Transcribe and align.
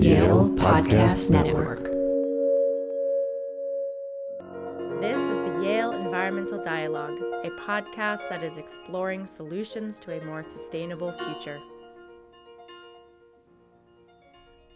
Yale 0.00 0.48
Podcast 0.50 1.28
Network. 1.28 1.82
This 5.00 5.18
is 5.18 5.50
the 5.50 5.60
Yale 5.64 5.90
Environmental 5.90 6.62
Dialogue, 6.62 7.18
a 7.44 7.50
podcast 7.50 8.28
that 8.28 8.44
is 8.44 8.58
exploring 8.58 9.26
solutions 9.26 9.98
to 9.98 10.12
a 10.12 10.24
more 10.24 10.44
sustainable 10.44 11.10
future. 11.10 11.60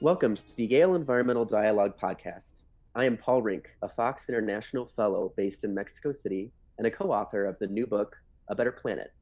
Welcome 0.01 0.35
to 0.35 0.57
the 0.57 0.67
Yale 0.67 0.97
Environmental 0.97 1.45
Dialogue 1.45 1.97
podcast. 1.97 2.55
I 2.97 3.05
am 3.05 3.17
Paul 3.17 3.43
Rink, 3.43 3.77
a 3.83 3.89
Fox 3.89 4.29
International 4.29 4.87
Fellow 4.87 5.33
based 5.37 5.63
in 5.63 5.73
Mexico 5.73 6.11
City 6.11 6.51
and 6.79 6.87
a 6.89 6.91
co 6.91 7.13
author 7.13 7.45
of 7.47 7.57
the 7.61 7.69
new 7.69 7.87
book, 7.87 8.17
A 8.49 8.57
Better 8.57 8.73
Planet 8.73 9.13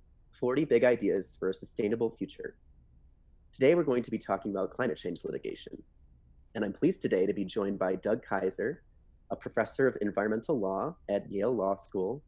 40 0.41 0.65
Big 0.65 0.83
Ideas 0.83 1.37
for 1.39 1.51
a 1.51 1.55
Sustainable 1.55 2.11
Future. 2.17 2.57
Today, 3.53 3.75
we're 3.75 3.83
going 3.83 4.03
to 4.03 4.11
be 4.11 4.19
talking 4.19 4.53
about 4.53 4.71
climate 4.71 4.97
change 4.97 5.25
litigation. 5.25 5.83
And 6.55 6.65
I'm 6.65 6.73
pleased 6.73 7.03
today 7.03 7.27
to 7.27 7.33
be 7.33 7.45
joined 7.45 7.79
by 7.79 7.97
Doug 7.97 8.25
Kysar, 8.25 8.79
a 9.31 9.37
professor 9.37 9.87
of 9.87 9.97
environmental 10.01 10.59
law 10.59 10.95
at 11.09 11.31
Yale 11.31 11.55
Law 11.55 11.75
School, 11.75 12.23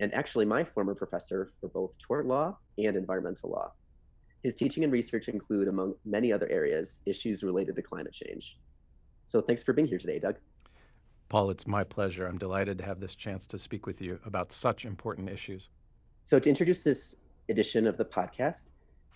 and 0.00 0.14
actually 0.14 0.44
my 0.44 0.62
former 0.62 0.94
professor 0.94 1.52
for 1.60 1.68
both 1.68 1.98
tort 1.98 2.26
law 2.26 2.56
and 2.78 2.96
environmental 2.96 3.50
law. 3.50 3.72
His 4.44 4.54
teaching 4.54 4.84
and 4.84 4.92
research 4.92 5.28
include, 5.28 5.66
among 5.66 5.94
many 6.04 6.32
other 6.32 6.48
areas, 6.48 7.02
issues 7.06 7.42
related 7.42 7.74
to 7.76 7.82
climate 7.82 8.12
change. 8.12 8.56
So 9.26 9.40
thanks 9.40 9.64
for 9.64 9.72
being 9.72 9.88
here 9.88 9.98
today, 9.98 10.20
Doug. 10.20 10.36
Paul, 11.28 11.50
it's 11.50 11.66
my 11.66 11.84
pleasure. 11.84 12.26
I'm 12.26 12.38
delighted 12.38 12.78
to 12.78 12.84
have 12.84 13.00
this 13.00 13.14
chance 13.16 13.46
to 13.48 13.58
speak 13.58 13.84
with 13.84 14.00
you 14.00 14.20
about 14.24 14.52
such 14.52 14.84
important 14.84 15.28
issues. 15.28 15.68
So, 16.24 16.38
to 16.38 16.48
introduce 16.48 16.80
this 16.80 17.16
edition 17.48 17.86
of 17.86 17.98
the 17.98 18.04
podcast, 18.04 18.66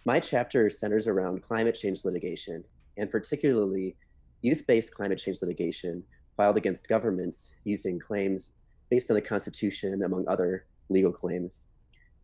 my 0.04 0.18
chapter 0.18 0.68
centers 0.68 1.06
around 1.06 1.42
climate 1.42 1.74
change 1.74 2.04
litigation, 2.04 2.64
and 2.96 3.10
particularly 3.10 3.96
youth 4.42 4.66
based 4.66 4.92
climate 4.94 5.18
change 5.18 5.38
litigation 5.40 6.02
filed 6.36 6.56
against 6.56 6.88
governments 6.88 7.54
using 7.64 7.98
claims 7.98 8.52
based 8.90 9.10
on 9.10 9.14
the 9.14 9.20
Constitution, 9.20 10.02
among 10.02 10.26
other 10.28 10.66
legal 10.88 11.12
claims, 11.12 11.66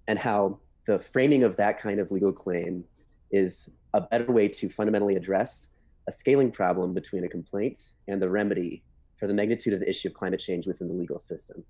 and 0.08 0.18
how 0.18 0.58
the 0.86 0.98
framing 0.98 1.42
of 1.42 1.56
that 1.56 1.80
kind 1.80 2.00
of 2.00 2.10
legal 2.10 2.32
claim 2.32 2.84
is 3.30 3.70
a 3.94 4.00
better 4.00 4.30
way 4.30 4.48
to 4.48 4.68
fundamentally 4.68 5.16
address 5.16 5.68
a 6.08 6.12
scaling 6.12 6.50
problem 6.50 6.94
between 6.94 7.24
a 7.24 7.28
complaint 7.28 7.78
and 8.08 8.20
the 8.20 8.28
remedy 8.28 8.82
for 9.16 9.26
the 9.26 9.34
magnitude 9.34 9.74
of 9.74 9.80
the 9.80 9.88
issue 9.88 10.08
of 10.08 10.14
climate 10.14 10.40
change 10.40 10.66
within 10.66 10.88
the 10.88 10.94
legal 10.94 11.18
system. 11.18 11.62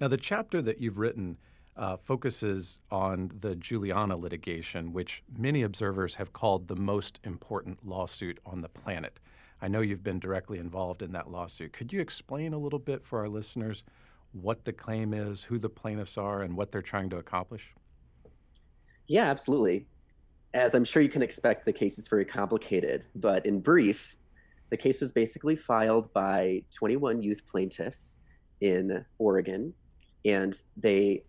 Now, 0.00 0.08
the 0.08 0.16
chapter 0.16 0.60
that 0.62 0.80
you've 0.80 0.98
written 0.98 1.38
uh, 1.76 1.96
focuses 1.96 2.80
on 2.90 3.30
the 3.40 3.56
Juliana 3.56 4.16
litigation, 4.16 4.92
which 4.92 5.22
many 5.36 5.62
observers 5.62 6.16
have 6.16 6.32
called 6.32 6.68
the 6.68 6.76
most 6.76 7.20
important 7.24 7.86
lawsuit 7.86 8.38
on 8.44 8.60
the 8.60 8.68
planet. 8.68 9.20
I 9.62 9.68
know 9.68 9.80
you've 9.80 10.02
been 10.02 10.20
directly 10.20 10.58
involved 10.58 11.02
in 11.02 11.12
that 11.12 11.30
lawsuit. 11.30 11.72
Could 11.72 11.92
you 11.92 12.00
explain 12.00 12.52
a 12.52 12.58
little 12.58 12.78
bit 12.78 13.04
for 13.04 13.20
our 13.20 13.28
listeners 13.28 13.84
what 14.32 14.64
the 14.64 14.72
claim 14.72 15.12
is, 15.12 15.44
who 15.44 15.58
the 15.58 15.68
plaintiffs 15.68 16.16
are, 16.16 16.42
and 16.42 16.56
what 16.56 16.72
they're 16.72 16.82
trying 16.82 17.10
to 17.10 17.18
accomplish? 17.18 17.74
Yeah, 19.06 19.30
absolutely. 19.30 19.86
As 20.54 20.74
I'm 20.74 20.84
sure 20.84 21.02
you 21.02 21.08
can 21.08 21.22
expect, 21.22 21.64
the 21.64 21.72
case 21.72 21.98
is 21.98 22.08
very 22.08 22.24
complicated, 22.24 23.06
but 23.14 23.44
in 23.44 23.60
brief, 23.60 24.16
the 24.70 24.76
case 24.76 25.00
was 25.00 25.12
basically 25.12 25.56
filed 25.56 26.12
by 26.12 26.62
21 26.72 27.22
youth 27.22 27.46
plaintiffs 27.46 28.18
in 28.60 29.04
Oregon, 29.18 29.74
and 30.24 30.56
they 30.76 31.24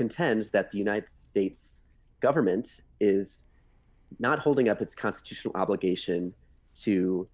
contend 0.00 0.44
that 0.54 0.70
the 0.70 0.78
United 0.78 1.10
States 1.10 1.82
government 2.20 2.80
is 3.00 3.44
not 4.18 4.38
holding 4.38 4.66
up 4.70 4.80
its 4.80 4.94
constitutional 4.94 5.52
obligation 5.54 6.32
to 6.74 7.28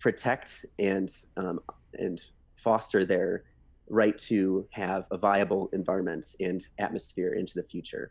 protect 0.00 0.66
and 0.80 1.08
um, 1.36 1.60
and 1.94 2.24
foster 2.56 3.04
their 3.04 3.44
right 3.88 4.18
to 4.18 4.66
have 4.70 5.02
a 5.12 5.16
viable 5.16 5.70
environment 5.72 6.26
and 6.40 6.60
atmosphere 6.80 7.34
into 7.34 7.54
the 7.54 7.62
future. 7.62 8.10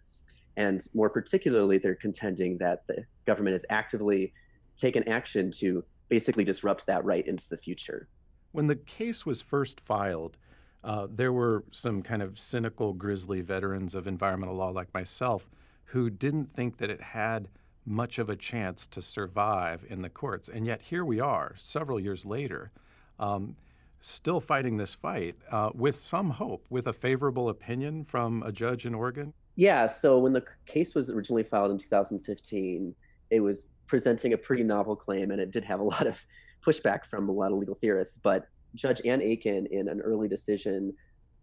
And 0.56 0.80
more 0.94 1.10
particularly, 1.10 1.78
they're 1.78 2.02
contending 2.08 2.58
that 2.60 2.88
the 2.88 3.04
government 3.26 3.56
has 3.56 3.66
actively 3.70 4.34
taken 4.78 5.02
action 5.20 5.52
to 5.62 5.84
basically 6.08 6.46
disrupt 6.46 6.86
that 6.88 7.04
right 7.04 7.28
into 7.28 7.48
the 7.50 7.58
future. 7.58 8.08
When 8.54 8.68
the 8.68 8.78
case 9.00 9.26
was 9.26 9.42
first 9.42 9.81
filed, 9.81 10.38
uh, 10.84 11.08
there 11.10 11.34
were 11.34 11.64
some 11.72 12.02
kind 12.02 12.22
of 12.22 12.40
cynical, 12.40 12.94
grisly 12.94 13.42
veterans 13.42 13.96
of 13.96 14.08
environmental 14.08 14.56
law 14.56 14.70
like 14.70 14.94
myself 14.94 15.50
who 15.86 16.10
didn't 16.10 16.52
think 16.54 16.78
that 16.78 16.90
it 16.90 17.02
had 17.02 17.48
much 17.86 18.20
of 18.20 18.30
a 18.30 18.36
chance 18.36 18.86
to 18.88 19.02
survive 19.02 19.86
in 19.90 20.02
the 20.02 20.10
courts. 20.10 20.50
And 20.50 20.66
yet 20.66 20.82
here 20.82 21.06
we 21.06 21.20
are, 21.20 21.56
several 21.58 22.00
years 22.00 22.26
later, 22.26 22.72
um, 23.20 23.56
still 24.02 24.40
fighting 24.40 24.78
this 24.78 24.94
fight 24.94 25.36
uh, 25.52 25.72
with 25.74 25.96
some 25.96 26.30
hope, 26.30 26.66
with 26.70 26.88
a 26.88 26.94
favorable 26.94 27.50
opinion 27.50 28.04
from 28.04 28.44
a 28.44 28.52
judge 28.52 28.86
in 28.86 28.94
Oregon. 28.94 29.34
Yeah, 29.56 29.88
so 29.88 30.20
when 30.20 30.34
the 30.34 30.44
case 30.66 30.94
was 30.94 31.10
originally 31.10 31.44
filed 31.44 31.72
in 31.72 31.78
2015, 31.78 32.94
it 33.32 33.40
was 33.40 33.68
presenting 33.88 34.34
a 34.34 34.38
pretty 34.38 34.64
novel 34.64 34.96
claim, 34.96 35.32
and 35.32 35.42
it 35.42 35.52
did 35.52 35.64
have 35.64 35.80
a 35.80 35.84
lot 35.84 36.06
of 36.06 36.24
pushback 36.66 37.06
from 37.06 37.30
a 37.30 37.32
lot 37.32 37.52
of 37.52 37.58
legal 37.58 37.74
theorists. 37.76 38.18
But 38.22 38.48
Judge 38.76 39.02
Ann 39.06 39.22
Aiken, 39.22 39.68
in 39.72 39.88
an 39.88 40.02
early 40.02 40.28
decision 40.28 40.94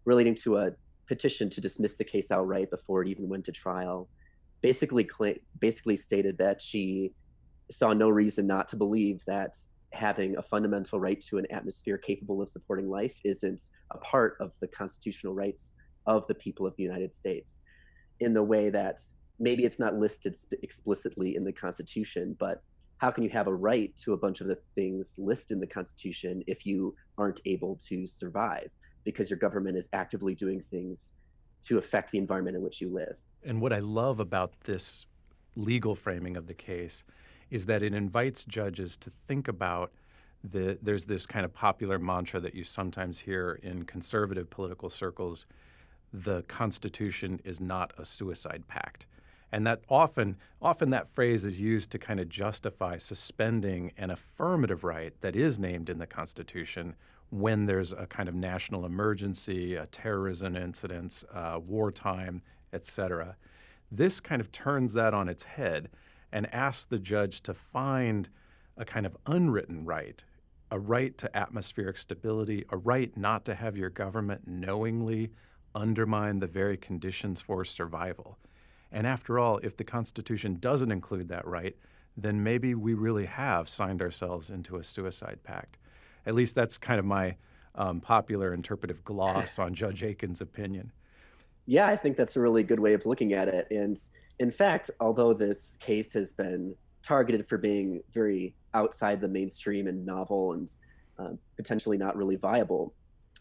relating 0.05 0.35
to 0.35 0.57
a 0.57 0.71
petition 1.07 1.49
to 1.49 1.61
dismiss 1.61 1.97
the 1.97 2.03
case 2.03 2.31
outright 2.31 2.69
before 2.69 3.03
it 3.03 3.07
even 3.09 3.29
went 3.29 3.45
to 3.45 3.51
trial, 3.51 4.07
basically 4.61 5.07
basically 5.59 5.97
stated 5.97 6.37
that 6.37 6.61
she 6.61 7.11
saw 7.71 7.93
no 7.93 8.09
reason 8.09 8.45
not 8.47 8.67
to 8.67 8.75
believe 8.75 9.23
that 9.25 9.55
having 9.91 10.37
a 10.37 10.41
fundamental 10.41 10.99
right 10.99 11.21
to 11.21 11.37
an 11.37 11.45
atmosphere 11.51 11.97
capable 11.97 12.41
of 12.41 12.49
supporting 12.49 12.89
life 12.89 13.17
isn't 13.23 13.69
a 13.91 13.97
part 13.99 14.35
of 14.39 14.51
the 14.59 14.67
constitutional 14.67 15.33
rights 15.33 15.73
of 16.05 16.27
the 16.27 16.35
people 16.35 16.65
of 16.65 16.75
the 16.75 16.83
United 16.83 17.11
States 17.11 17.61
in 18.19 18.33
the 18.33 18.43
way 18.43 18.69
that 18.69 18.99
maybe 19.39 19.63
it's 19.63 19.79
not 19.79 19.95
listed 19.95 20.35
explicitly 20.63 21.35
in 21.35 21.43
the 21.43 21.51
Constitution, 21.51 22.35
but 22.39 22.61
how 22.97 23.11
can 23.11 23.23
you 23.23 23.29
have 23.29 23.47
a 23.47 23.53
right 23.53 23.95
to 23.97 24.13
a 24.13 24.17
bunch 24.17 24.41
of 24.41 24.47
the 24.47 24.57
things 24.73 25.15
listed 25.17 25.55
in 25.55 25.59
the 25.59 25.67
Constitution 25.67 26.43
if 26.47 26.65
you 26.65 26.95
aren't 27.17 27.41
able 27.45 27.77
to 27.87 28.07
survive 28.07 28.69
because 29.03 29.29
your 29.29 29.39
government 29.39 29.77
is 29.77 29.89
actively 29.93 30.33
doing 30.33 30.61
things 30.61 31.11
to 31.63 31.77
affect 31.77 32.11
the 32.11 32.17
environment 32.17 32.55
in 32.55 32.63
which 32.63 32.81
you 32.81 32.89
live? 32.89 33.15
And 33.43 33.61
what 33.61 33.73
I 33.73 33.79
love 33.79 34.19
about 34.19 34.53
this 34.63 35.05
legal 35.55 35.95
framing 35.95 36.37
of 36.37 36.47
the 36.47 36.53
case 36.53 37.03
is 37.51 37.65
that 37.67 37.83
it 37.83 37.93
invites 37.93 38.43
judges 38.43 38.97
to 38.97 39.09
think 39.09 39.47
about 39.47 39.91
the, 40.43 40.77
there's 40.81 41.05
this 41.05 41.25
kind 41.25 41.45
of 41.45 41.53
popular 41.53 41.99
mantra 41.99 42.39
that 42.39 42.55
you 42.55 42.63
sometimes 42.63 43.19
hear 43.19 43.59
in 43.63 43.83
conservative 43.83 44.49
political 44.49 44.89
circles 44.89 45.45
the 46.13 46.43
Constitution 46.43 47.41
is 47.43 47.59
not 47.59 47.93
a 47.97 48.05
suicide 48.05 48.63
pact. 48.67 49.05
And 49.55 49.65
that 49.67 49.83
often, 49.87 50.35
often 50.61 50.89
that 50.89 51.07
phrase 51.07 51.45
is 51.45 51.61
used 51.61 51.89
to 51.91 51.97
kind 51.97 52.19
of 52.19 52.27
justify 52.27 52.97
suspending 52.97 53.93
an 53.95 54.11
affirmative 54.11 54.83
right 54.83 55.13
that 55.21 55.37
is 55.37 55.57
named 55.57 55.89
in 55.89 55.97
the 55.97 56.05
Constitution 56.05 56.93
when 57.29 57.65
there's 57.65 57.93
a 57.93 58.05
kind 58.05 58.27
of 58.27 58.35
national 58.35 58.85
emergency, 58.85 59.75
a 59.75 59.85
terrorism 59.85 60.57
incident, 60.57 61.23
uh, 61.33 61.57
wartime, 61.65 62.41
et 62.73 62.85
cetera. 62.85 63.37
This 63.89 64.19
kind 64.19 64.41
of 64.41 64.51
turns 64.51 64.91
that 64.91 65.13
on 65.13 65.29
its 65.29 65.43
head 65.43 65.87
and 66.33 66.53
asks 66.53 66.83
the 66.83 66.99
judge 66.99 67.39
to 67.43 67.53
find 67.53 68.27
a 68.75 68.83
kind 68.83 69.05
of 69.05 69.15
unwritten 69.25 69.85
right, 69.85 70.21
a 70.71 70.77
right 70.77 71.17
to 71.17 71.33
atmospheric 71.37 71.97
stability, 71.97 72.65
a 72.71 72.77
right 72.77 73.15
not 73.15 73.45
to 73.45 73.55
have 73.55 73.77
your 73.77 73.89
government 73.89 74.41
knowingly 74.45 75.31
undermine 75.73 76.39
the 76.39 76.47
very 76.47 76.75
conditions 76.75 77.39
for 77.39 77.63
survival. 77.63 78.37
And 78.91 79.05
after 79.05 79.39
all, 79.39 79.57
if 79.63 79.77
the 79.77 79.83
Constitution 79.83 80.57
doesn't 80.59 80.91
include 80.91 81.27
that 81.29 81.45
right, 81.45 81.75
then 82.17 82.43
maybe 82.43 82.75
we 82.75 82.93
really 82.93 83.25
have 83.25 83.67
signed 83.67 84.01
ourselves 84.01 84.49
into 84.49 84.77
a 84.77 84.83
suicide 84.83 85.39
pact. 85.43 85.77
At 86.25 86.35
least 86.35 86.55
that's 86.55 86.77
kind 86.77 86.99
of 86.99 87.05
my 87.05 87.35
um, 87.75 87.99
popular 87.99 88.53
interpretive 88.53 89.03
gloss 89.03 89.59
on 89.59 89.73
Judge 89.73 90.03
Aiken's 90.03 90.41
opinion. 90.41 90.91
Yeah, 91.65 91.87
I 91.87 91.97
think 91.97 92.15
that's 92.15 92.35
a 92.35 92.39
really 92.39 92.63
good 92.63 92.79
way 92.79 92.93
of 92.93 93.05
looking 93.05 93.33
at 93.33 93.47
it. 93.47 93.67
And 93.71 93.99
in 94.39 94.51
fact, 94.51 94.91
although 94.99 95.33
this 95.33 95.77
case 95.79 96.13
has 96.13 96.31
been 96.31 96.75
targeted 97.03 97.47
for 97.47 97.57
being 97.57 98.01
very 98.13 98.53
outside 98.73 99.21
the 99.21 99.27
mainstream 99.27 99.87
and 99.87 100.05
novel 100.05 100.53
and 100.53 100.71
uh, 101.17 101.31
potentially 101.55 101.97
not 101.97 102.15
really 102.15 102.35
viable, 102.35 102.93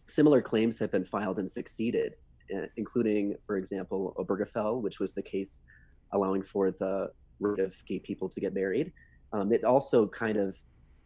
similar 0.07 0.43
claims 0.43 0.79
have 0.79 0.91
been 0.91 1.05
filed 1.05 1.39
and 1.39 1.51
succeeded. 1.51 2.15
Uh, 2.55 2.67
including, 2.77 3.35
for 3.47 3.57
example, 3.57 4.15
Obergefell, 4.19 4.83
which 4.83 5.01
was 5.01 5.15
the 5.15 5.23
case 5.23 5.65
allowing 6.13 6.43
for 6.43 6.71
the 6.73 7.11
right 7.41 7.59
of 7.59 7.75
gay 7.87 7.99
people 7.99 8.29
to 8.29 8.41
get 8.41 8.53
married. 8.53 8.93
Um, 9.33 9.51
it 9.51 9.65
also 9.65 10.07
kind 10.07 10.37
of 10.37 10.57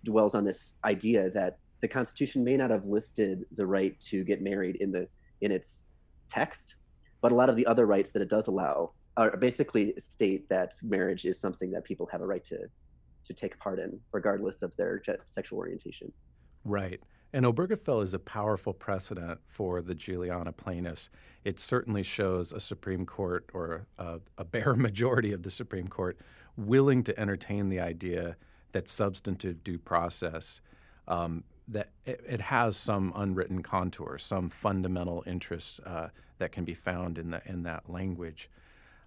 dwells 0.05 0.35
on 0.35 0.44
this 0.44 0.76
idea 0.85 1.31
that 1.31 1.58
the 1.81 1.88
Constitution 1.88 2.43
may 2.43 2.56
not 2.56 2.70
have 2.70 2.85
listed 2.85 3.44
the 3.56 3.64
right 3.64 3.99
to 4.00 4.25
get 4.25 4.43
married 4.43 4.76
in 4.81 4.90
the 4.90 5.06
in 5.40 5.52
its 5.52 5.87
text, 6.29 6.75
but 7.20 7.31
a 7.31 7.35
lot 7.35 7.49
of 7.49 7.55
the 7.55 7.67
other 7.67 7.87
rights 7.87 8.11
that 8.12 8.23
it 8.23 8.29
does 8.29 8.49
allow 8.49 8.90
are 9.17 9.37
basically 9.37 9.94
state 9.99 10.49
that 10.49 10.73
marriage 10.82 11.25
is 11.25 11.40
something 11.40 11.70
that 11.70 11.85
people 11.85 12.08
have 12.11 12.20
a 12.20 12.26
right 12.26 12.44
to 12.44 12.58
to 13.25 13.32
take 13.32 13.58
part 13.58 13.79
in, 13.79 13.99
regardless 14.12 14.62
of 14.62 14.75
their 14.76 15.00
sexual 15.26 15.58
orientation. 15.58 16.11
Right. 16.64 17.00
And 17.33 17.45
Obergefell 17.45 18.03
is 18.03 18.15
a 18.15 18.19
powerful 18.19 18.73
precedent 18.73 19.41
for 19.47 19.83
the 19.83 19.95
Juliana 19.95 20.53
plaintiffs. 20.53 21.11
It 21.45 21.61
certainly 21.61 22.03
shows 22.03 22.53
a 22.53 22.61
Supreme 22.61 23.05
Court 23.05 23.51
or 23.53 23.87
a, 23.99 24.21
a 24.39 24.45
bare 24.45 24.75
majority 24.77 25.33
of 25.33 25.43
the 25.43 25.51
Supreme 25.51 25.89
Court 25.89 26.19
willing 26.57 27.05
to 27.05 27.19
entertain 27.19 27.69
the 27.69 27.81
idea 27.81 28.37
that 28.73 28.89
substantive 28.89 29.63
due 29.63 29.79
process 29.79 30.61
um, 31.07 31.45
that 31.69 31.91
it, 32.07 32.21
it, 32.27 32.41
has 32.41 32.77
some 32.77 33.13
unwritten 33.15 33.63
contours, 33.63 34.23
some 34.25 34.49
fundamental 34.49 35.23
interests 35.27 35.81
uh, 35.81 36.09
that 36.39 36.53
can 36.53 36.65
be 36.65 36.75
found 36.75 37.19
in 37.19 37.31
the 37.31 37.43
in 37.47 37.63
that 37.63 37.89
language. 37.89 38.51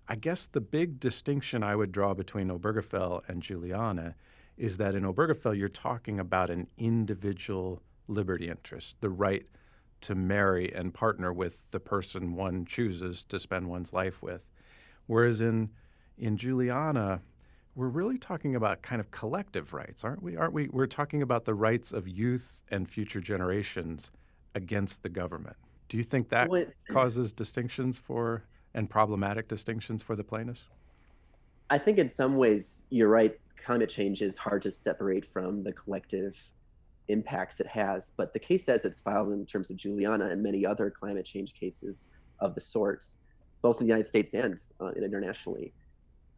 I 0.07 0.15
guess 0.15 0.45
the 0.45 0.62
big 0.62 1.00
distinction 1.00 1.63
I 1.63 1.75
would 1.75 1.91
draw 1.91 2.13
between 2.13 2.50
Obergefell 2.50 3.21
and 3.27 3.41
Juliana 3.41 4.15
is 4.57 4.77
that 4.77 4.95
in 4.95 5.03
Obergefell 5.03 5.57
you're 5.57 5.69
talking 5.69 6.19
about 6.19 6.50
an 6.50 6.67
individual 6.77 7.81
liberty 8.11 8.49
interest, 8.49 8.97
the 9.01 9.09
right 9.09 9.45
to 10.01 10.15
marry 10.15 10.73
and 10.73 10.93
partner 10.93 11.31
with 11.31 11.63
the 11.71 11.79
person 11.79 12.35
one 12.35 12.65
chooses 12.65 13.23
to 13.23 13.39
spend 13.39 13.69
one's 13.69 13.93
life 13.93 14.21
with. 14.21 14.49
Whereas 15.07 15.41
in 15.41 15.69
in 16.17 16.37
Juliana, 16.37 17.21
we're 17.75 17.87
really 17.87 18.17
talking 18.17 18.55
about 18.55 18.81
kind 18.81 18.99
of 18.99 19.09
collective 19.11 19.73
rights, 19.73 20.03
aren't 20.03 20.21
we? 20.21 20.35
Aren't 20.35 20.53
we? 20.53 20.67
We're 20.67 20.87
talking 20.87 21.21
about 21.21 21.45
the 21.45 21.53
rights 21.53 21.91
of 21.91 22.07
youth 22.07 22.61
and 22.69 22.87
future 22.87 23.21
generations 23.21 24.11
against 24.55 25.03
the 25.03 25.09
government. 25.09 25.55
Do 25.87 25.97
you 25.97 26.03
think 26.03 26.29
that 26.29 26.51
it, 26.53 26.75
causes 26.89 27.31
distinctions 27.31 27.97
for 27.97 28.43
and 28.73 28.89
problematic 28.89 29.47
distinctions 29.47 30.03
for 30.03 30.15
the 30.15 30.23
plaintiffs? 30.23 30.63
I 31.69 31.77
think 31.77 31.97
in 31.97 32.09
some 32.09 32.37
ways 32.37 32.83
you're 32.89 33.09
right. 33.09 33.37
Climate 33.63 33.89
change 33.89 34.21
is 34.21 34.37
hard 34.37 34.61
to 34.63 34.71
separate 34.71 35.25
from 35.25 35.63
the 35.63 35.71
collective 35.71 36.37
impacts 37.11 37.59
it 37.59 37.67
has. 37.67 38.11
But 38.17 38.33
the 38.33 38.39
case 38.39 38.65
says 38.65 38.85
it's 38.85 39.01
filed 39.01 39.31
in 39.31 39.45
terms 39.45 39.69
of 39.69 39.77
Juliana 39.77 40.29
and 40.29 40.41
many 40.41 40.65
other 40.65 40.89
climate 40.89 41.25
change 41.25 41.53
cases 41.53 42.07
of 42.39 42.55
the 42.55 42.61
sorts, 42.61 43.17
both 43.61 43.79
in 43.79 43.85
the 43.85 43.91
United 43.91 44.07
States 44.07 44.33
and 44.33 44.59
uh, 44.79 44.91
internationally, 44.91 45.73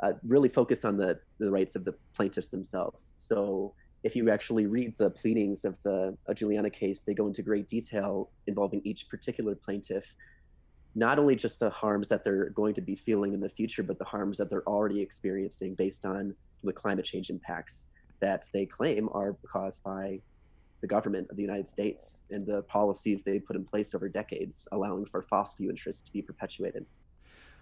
uh, 0.02 0.14
really 0.24 0.50
focus 0.50 0.84
on 0.84 0.98
the, 0.98 1.20
the 1.40 1.50
rights 1.50 1.76
of 1.76 1.86
the 1.86 1.94
plaintiffs 2.14 2.50
themselves. 2.50 3.14
So 3.16 3.74
if 4.04 4.16
you 4.16 4.30
actually 4.30 4.66
read 4.66 4.98
the 4.98 5.10
pleadings 5.10 5.64
of 5.64 5.82
the 5.84 6.18
Juliana 6.34 6.70
case, 6.70 7.04
they 7.04 7.14
go 7.14 7.28
into 7.28 7.42
great 7.42 7.68
detail 7.68 8.30
involving 8.48 8.82
each 8.84 9.08
particular 9.08 9.56
plaintiff, 9.56 10.14
not 10.96 11.18
only 11.20 11.36
just 11.36 11.60
the 11.60 11.70
harms 11.70 12.10
that 12.10 12.24
they're 12.24 12.50
going 12.50 12.74
to 12.74 12.82
be 12.82 12.96
feeling 12.96 13.34
in 13.34 13.40
the 13.40 13.50
future, 13.50 13.82
but 13.82 13.98
the 13.98 14.06
harms 14.06 14.38
that 14.38 14.50
they're 14.50 14.68
already 14.68 15.02
experiencing 15.02 15.74
based 15.76 16.06
on 16.06 16.36
the 16.64 16.74
climate 16.74 17.06
change 17.06 17.30
impacts 17.30 17.88
that 18.20 18.46
they 18.54 18.66
claim 18.66 19.10
are 19.14 19.36
caused 19.48 19.84
by 19.84 20.20
the 20.84 20.88
government 20.88 21.26
of 21.30 21.38
the 21.38 21.42
United 21.42 21.66
States 21.66 22.18
and 22.30 22.46
the 22.46 22.62
policies 22.64 23.24
they 23.24 23.40
put 23.40 23.56
in 23.56 23.64
place 23.64 23.96
over 23.96 24.10
decades, 24.10 24.68
allowing 24.74 25.06
for 25.06 25.22
fossil 25.22 25.56
fuel 25.56 25.70
interests 25.70 26.02
to 26.02 26.12
be 26.12 26.22
perpetuated. 26.22 26.86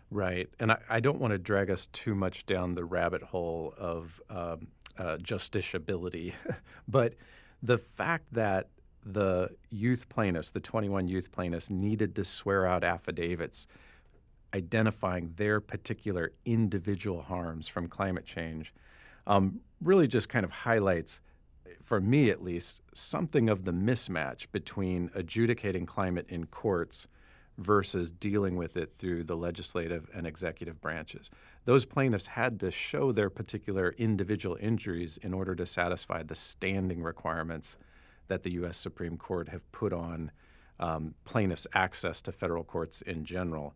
Right. 0.09 0.50
And 0.59 0.71
I, 0.71 0.79
I 0.89 1.00
don't 1.01 1.19
want 1.19 1.29
to 1.31 1.38
drag 1.38 1.69
us 1.69 1.85
too 1.94 2.15
much 2.15 2.47
down 2.47 2.73
the 2.73 2.83
rabbit 2.83 3.21
hole 3.21 3.75
of 3.77 4.19
um, 4.31 4.68
uh, 4.97 5.18
justiciability, 5.18 6.33
but 6.88 7.13
the 7.62 7.77
fact 7.77 8.25
that 8.31 8.69
the 9.06 9.50
youth 9.69 10.09
plaintiffs, 10.09 10.50
the 10.50 10.59
21 10.59 11.07
youth 11.07 11.31
plaintiffs, 11.31 11.69
needed 11.69 12.15
to 12.15 12.25
swear 12.25 12.65
out 12.65 12.83
affidavits 12.83 13.67
identifying 14.56 15.31
their 15.35 15.62
particular 15.62 16.31
individual 16.45 17.21
harms 17.21 17.67
from 17.67 17.88
climate 17.88 18.25
change 18.25 18.74
um, 19.27 19.59
really 19.79 20.07
just 20.07 20.27
kind 20.27 20.44
of 20.44 20.50
highlights 20.50 21.21
for 21.81 22.01
me 22.01 22.29
at 22.29 22.44
least, 22.44 22.81
something 22.94 23.50
of 23.50 23.65
the 23.65 23.71
mismatch 23.71 24.47
between 24.51 25.09
adjudicating 25.13 25.85
climate 25.85 26.25
in 26.29 26.45
courts 26.47 27.07
versus 27.57 28.12
dealing 28.12 28.56
with 28.56 28.77
it 28.77 28.91
through 28.94 29.23
the 29.23 29.35
legislative 29.35 30.09
and 30.13 30.25
executive 30.25 30.81
branches. 30.81 31.29
Those 31.65 31.85
plaintiffs 31.85 32.25
had 32.25 32.59
to 32.62 32.71
show 32.71 33.12
their 33.12 33.29
particular 33.29 33.94
individual 33.97 34.57
injuries 34.59 35.18
in 35.21 35.33
order 35.33 35.56
to 35.56 35.65
satisfy 35.65 36.23
the 36.23 36.35
standing 36.35 37.03
requirements 37.03 37.77
that 38.27 38.44
the 38.44 38.51
U.S. 38.53 38.77
Supreme 38.77 39.17
Court 39.17 39.50
have 39.50 39.69
put 39.71 39.94
on 39.94 40.31
um, 40.79 41.13
plaintiffs' 41.25 41.67
access 41.74 42.21
to 42.24 42.31
federal 42.31 42.63
courts 42.63 43.01
in 43.01 43.24
general. 43.24 43.75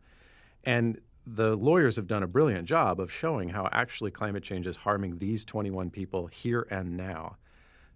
And 0.64 1.00
the 1.28 1.56
lawyers 1.56 1.96
have 1.96 2.08
done 2.08 2.24
a 2.24 2.28
brilliant 2.28 2.68
job 2.68 3.00
of 3.00 3.12
showing 3.12 3.50
how 3.50 3.68
actually 3.72 4.12
climate 4.12 4.44
change 4.44 4.68
is 4.68 4.76
harming 4.76 5.18
these 5.18 5.46
21 5.46 5.90
people 5.90 6.28
here 6.28 6.68
and 6.70 6.96
now 6.96 7.38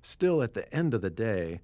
still 0.01 0.41
at 0.41 0.53
the 0.53 0.73
end 0.73 0.93
of 0.93 1.01
the 1.01 1.09
day, 1.09 1.61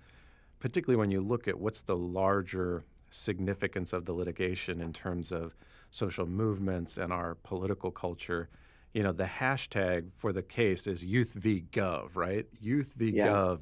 particularly 0.60 1.00
when 1.00 1.12
you 1.12 1.22
look 1.22 1.48
at 1.48 1.60
what's 1.60 1.82
the 1.82 1.96
larger 1.96 2.84
significance 3.10 3.94
of 3.94 4.06
the 4.06 4.14
litigation 4.14 4.82
in 4.82 4.92
terms 4.92 5.32
of 5.32 5.56
social 5.92 6.26
movements 6.26 6.98
and 6.98 7.14
our 7.14 7.36
political 7.44 7.92
culture, 7.92 8.50
you 8.94 9.04
know, 9.04 9.12
the 9.12 9.26
hashtag 9.26 10.12
for 10.12 10.34
the 10.34 10.42
case 10.42 10.88
is 10.88 11.04
youth 11.04 11.34
v 11.34 11.66
gov, 11.72 12.16
right? 12.16 12.46
Youth 12.60 12.94
v 12.96 13.12
yeah. 13.12 13.28
gov 13.28 13.60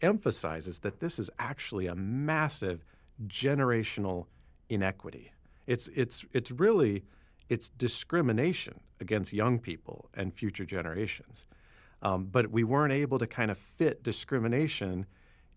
emphasizes 0.00 0.80
that 0.80 1.00
this 1.00 1.18
is 1.18 1.30
actually 1.38 1.86
a 1.86 1.94
massive 1.94 2.84
generational 3.26 4.26
inequity. 4.68 5.32
It's 5.66 5.88
it's 5.94 6.24
it's 6.32 6.50
really 6.50 7.04
it's 7.48 7.68
discrimination 7.68 8.80
against 9.00 9.32
young 9.32 9.58
people 9.58 10.08
and 10.14 10.32
future 10.32 10.64
generations. 10.64 11.46
Um, 12.02 12.24
but 12.24 12.50
we 12.50 12.64
weren't 12.64 12.92
able 12.92 13.18
to 13.18 13.26
kind 13.26 13.50
of 13.50 13.58
fit 13.58 14.02
discrimination, 14.02 15.06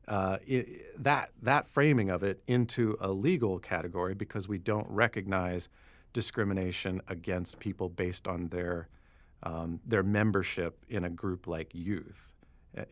uh, 0.08 0.38
it, 0.46 1.04
that, 1.04 1.32
that 1.42 1.68
framing 1.68 2.12
of 2.12 2.22
it, 2.24 2.42
into 2.48 2.98
a 3.02 3.10
legal 3.10 3.58
category 3.58 4.14
because 4.14 4.48
we 4.48 4.60
don't 4.60 4.88
recognize 4.90 5.70
discrimination 6.14 7.02
against 7.08 7.60
people 7.60 7.90
based 7.90 8.28
on 8.28 8.48
their, 8.50 8.88
um, 9.44 9.80
their 9.86 10.04
membership 10.04 10.86
in 10.88 11.06
a 11.06 11.10
group 11.10 11.48
like 11.48 11.74
youth. 11.74 12.34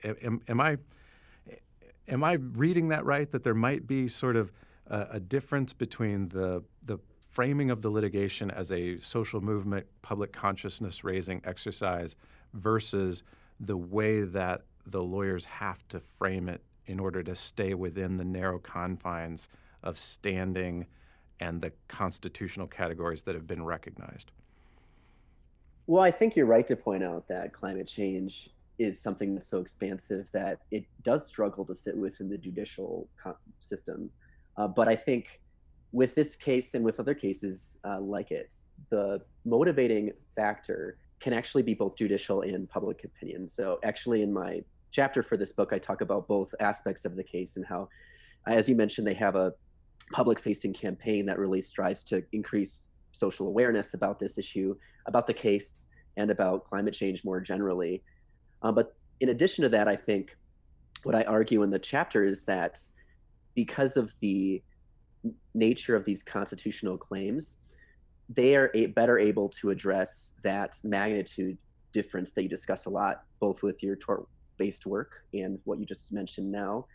Am, 0.03 0.41
am, 0.47 0.59
I, 0.59 0.77
am 2.07 2.23
I 2.23 2.33
reading 2.33 2.87
that 2.87 3.05
right? 3.05 3.29
That 3.31 3.43
there 3.43 3.53
might 3.53 3.85
be 3.85 4.07
sort 4.07 4.35
of 4.35 4.51
a, 4.87 5.07
a 5.11 5.19
difference 5.19 5.73
between 5.73 6.29
the, 6.29 6.63
the 6.83 6.97
framing 7.27 7.69
of 7.69 7.81
the 7.81 7.89
litigation 7.89 8.51
as 8.51 8.71
a 8.71 8.99
social 9.01 9.41
movement, 9.41 9.85
public 10.01 10.31
consciousness 10.31 11.03
raising 11.03 11.41
exercise 11.45 12.15
versus 12.53 13.23
the 13.59 13.77
way 13.77 14.21
that 14.21 14.63
the 14.85 15.01
lawyers 15.01 15.45
have 15.45 15.87
to 15.87 15.99
frame 15.99 16.49
it 16.49 16.61
in 16.85 16.99
order 16.99 17.23
to 17.23 17.35
stay 17.35 17.73
within 17.73 18.17
the 18.17 18.25
narrow 18.25 18.59
confines 18.59 19.47
of 19.83 19.97
standing 19.97 20.85
and 21.39 21.61
the 21.61 21.71
constitutional 21.87 22.67
categories 22.67 23.23
that 23.23 23.35
have 23.35 23.47
been 23.47 23.63
recognized. 23.63 24.31
Well, 25.87 26.03
I 26.03 26.11
think 26.11 26.35
you're 26.35 26.45
right 26.45 26.65
to 26.67 26.75
point 26.75 27.03
out 27.03 27.27
that 27.27 27.51
climate 27.51 27.87
change 27.87 28.49
is 28.79 28.99
something 28.99 29.33
that's 29.33 29.47
so 29.47 29.59
expansive 29.59 30.29
that 30.31 30.59
it 30.71 30.85
does 31.03 31.25
struggle 31.25 31.65
to 31.65 31.75
fit 31.75 31.95
within 31.95 32.29
the 32.29 32.37
judicial 32.37 33.07
system. 33.59 34.09
Uh, 34.57 34.67
but 34.67 34.87
I 34.87 34.95
think 34.95 35.41
with 35.91 36.15
this 36.15 36.35
case 36.35 36.73
and 36.73 36.83
with 36.83 36.99
other 36.99 37.13
cases 37.13 37.77
uh, 37.83 37.99
like 37.99 38.31
it, 38.31 38.53
the 38.89 39.21
motivating 39.45 40.11
factor 40.35 40.97
can 41.23 41.31
actually 41.31 41.63
be 41.63 41.73
both 41.73 41.95
judicial 41.95 42.41
and 42.41 42.69
public 42.69 43.05
opinion. 43.05 43.47
So, 43.47 43.79
actually, 43.83 44.23
in 44.23 44.33
my 44.33 44.61
chapter 44.91 45.23
for 45.23 45.37
this 45.37 45.53
book, 45.53 45.71
I 45.71 45.79
talk 45.79 46.01
about 46.01 46.27
both 46.27 46.53
aspects 46.59 47.05
of 47.05 47.15
the 47.15 47.23
case 47.23 47.55
and 47.55 47.65
how, 47.65 47.87
as 48.45 48.67
you 48.67 48.75
mentioned, 48.75 49.07
they 49.07 49.13
have 49.13 49.37
a 49.37 49.53
public 50.11 50.37
facing 50.37 50.73
campaign 50.73 51.25
that 51.27 51.39
really 51.39 51.61
strives 51.61 52.03
to 52.03 52.21
increase 52.33 52.89
social 53.13 53.47
awareness 53.47 53.93
about 53.93 54.19
this 54.19 54.37
issue, 54.37 54.75
about 55.07 55.25
the 55.25 55.33
case, 55.33 55.87
and 56.17 56.29
about 56.29 56.65
climate 56.65 56.93
change 56.93 57.23
more 57.23 57.39
generally. 57.39 58.03
Uh, 58.61 58.71
but 58.73 58.93
in 59.21 59.29
addition 59.29 59.61
to 59.63 59.69
that, 59.69 59.87
I 59.87 59.95
think 59.95 60.35
what 61.03 61.15
I 61.15 61.23
argue 61.23 61.63
in 61.63 61.69
the 61.69 61.79
chapter 61.79 62.25
is 62.25 62.43
that 62.45 62.79
because 63.55 63.95
of 63.95 64.13
the 64.19 64.61
nature 65.53 65.95
of 65.95 66.03
these 66.03 66.21
constitutional 66.21 66.97
claims, 66.97 67.55
they 68.29 68.55
are 68.55 68.71
a, 68.73 68.87
better 68.87 69.19
able 69.19 69.49
to 69.49 69.69
address 69.69 70.33
that 70.43 70.77
magnitude 70.83 71.57
difference 71.91 72.31
that 72.31 72.43
you 72.43 72.49
discussed 72.49 72.85
a 72.85 72.89
lot, 72.89 73.23
both 73.39 73.61
with 73.63 73.83
your 73.83 73.95
tort-based 73.95 74.85
work 74.85 75.23
and 75.33 75.59
what 75.65 75.79
you 75.79 75.85
just 75.85 76.11
mentioned 76.11 76.51
now, 76.51 76.85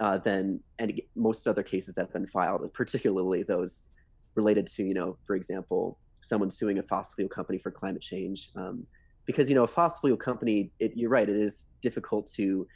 uh, 0.00 0.18
than 0.18 0.60
and 0.78 1.00
most 1.16 1.46
other 1.46 1.62
cases 1.62 1.94
that 1.94 2.02
have 2.02 2.12
been 2.12 2.26
filed, 2.26 2.72
particularly 2.72 3.42
those 3.42 3.90
related 4.34 4.66
to, 4.66 4.84
you 4.84 4.94
know, 4.94 5.16
for 5.26 5.34
example, 5.34 5.98
someone 6.20 6.50
suing 6.50 6.78
a 6.78 6.82
fossil 6.82 7.14
fuel 7.16 7.28
company 7.28 7.58
for 7.58 7.70
climate 7.70 8.02
change. 8.02 8.50
Um, 8.56 8.86
because 9.26 9.48
you 9.48 9.54
know, 9.54 9.64
a 9.64 9.66
fossil 9.66 10.00
fuel 10.00 10.16
company, 10.16 10.70
it, 10.78 10.92
you're 10.96 11.10
right, 11.10 11.28
it 11.28 11.36
is 11.36 11.66
difficult 11.82 12.30
to 12.32 12.66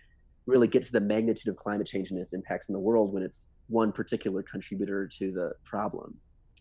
really 0.47 0.67
get 0.67 0.83
to 0.83 0.93
the 0.93 1.01
magnitude 1.01 1.49
of 1.49 1.57
climate 1.57 1.87
change 1.87 2.11
and 2.11 2.19
its 2.19 2.33
impacts 2.35 2.69
in 2.69 2.73
the 2.73 2.79
world 2.79 3.13
when 3.13 3.23
it's 3.23 3.49
one 3.69 3.93
particular 3.93 4.43
contributor 4.43 5.07
to 5.07 5.33
the 5.33 5.53
problem. 5.65 6.15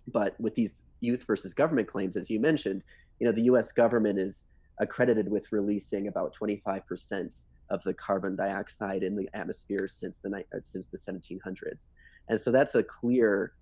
But 0.08 0.39
with 0.39 0.55
these 0.55 0.84
youth 1.00 1.25
versus 1.25 1.53
government 1.53 1.88
claims, 1.88 2.15
as 2.15 2.29
you 2.29 2.39
mentioned, 2.39 2.84
you 3.20 3.27
know, 3.27 3.34
the 3.34 3.43
U.S. 3.43 3.72
government 3.72 4.20
is 4.20 4.48
accredited 4.79 5.29
with 5.29 5.51
releasing 5.51 6.08
about 6.08 6.36
25% 6.36 7.43
of 7.70 7.84
the 7.84 7.93
carbon 7.93 8.36
dioxide 8.36 9.03
in 9.03 9.15
the 9.15 9.29
atmosphere 9.34 9.88
since 9.88 10.20
the 10.20 10.43
since 10.63 10.88
the 10.88 10.98
1700s. 10.98 11.91
And 12.27 12.39
so 12.39 12.51
that's 12.51 12.75
a 12.75 12.84
clear 12.84 13.53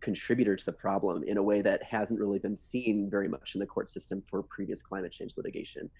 contributor 0.00 0.54
to 0.54 0.64
the 0.64 0.72
problem 0.72 1.24
in 1.24 1.38
a 1.38 1.42
way 1.42 1.62
that 1.62 1.82
hasn't 1.82 2.20
really 2.20 2.38
been 2.38 2.56
seen 2.56 3.08
very 3.10 3.28
much 3.28 3.54
in 3.54 3.60
the 3.60 3.66
court 3.66 3.90
system 3.90 4.22
for 4.28 4.42
previous 4.42 4.82
climate 4.82 5.12
change 5.12 5.32
litigation. 5.36 5.90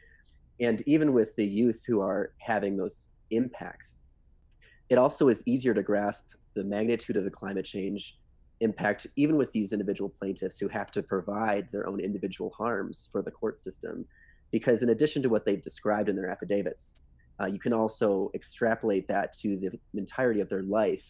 And 0.60 0.82
even 0.86 1.12
with 1.12 1.34
the 1.36 1.44
youth 1.44 1.82
who 1.86 2.00
are 2.00 2.32
having 2.38 2.76
those 2.76 3.08
impacts, 3.30 3.98
it 4.88 4.98
also 4.98 5.28
is 5.28 5.42
easier 5.46 5.74
to 5.74 5.82
grasp 5.82 6.32
the 6.54 6.62
magnitude 6.62 7.16
of 7.16 7.24
the 7.24 7.30
climate 7.30 7.64
change 7.64 8.18
impact, 8.60 9.06
even 9.16 9.36
with 9.36 9.52
these 9.52 9.72
individual 9.72 10.08
plaintiffs 10.08 10.58
who 10.58 10.68
have 10.68 10.90
to 10.92 11.02
provide 11.02 11.70
their 11.70 11.86
own 11.86 12.00
individual 12.00 12.50
harms 12.56 13.08
for 13.12 13.22
the 13.22 13.30
court 13.30 13.60
system. 13.60 14.04
Because 14.50 14.82
in 14.82 14.90
addition 14.90 15.22
to 15.22 15.28
what 15.28 15.44
they've 15.44 15.62
described 15.62 16.08
in 16.08 16.16
their 16.16 16.30
affidavits, 16.30 17.02
uh, 17.40 17.46
you 17.46 17.58
can 17.58 17.72
also 17.72 18.30
extrapolate 18.34 19.08
that 19.08 19.32
to 19.32 19.56
the 19.56 19.98
entirety 19.98 20.40
of 20.40 20.48
their 20.48 20.62
life 20.62 21.04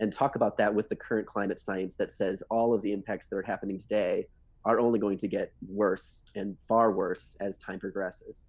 and 0.00 0.12
talk 0.12 0.34
about 0.34 0.56
that 0.58 0.74
with 0.74 0.88
the 0.88 0.96
current 0.96 1.26
climate 1.26 1.60
science 1.60 1.94
that 1.94 2.10
says 2.10 2.42
all 2.50 2.74
of 2.74 2.82
the 2.82 2.92
impacts 2.92 3.28
that 3.28 3.36
are 3.36 3.42
happening 3.42 3.78
today 3.78 4.26
are 4.64 4.80
only 4.80 4.98
going 4.98 5.18
to 5.18 5.28
get 5.28 5.52
worse 5.68 6.24
and 6.34 6.56
far 6.68 6.92
worse 6.92 7.36
as 7.40 7.58
time 7.58 7.78
progresses. 7.78 8.46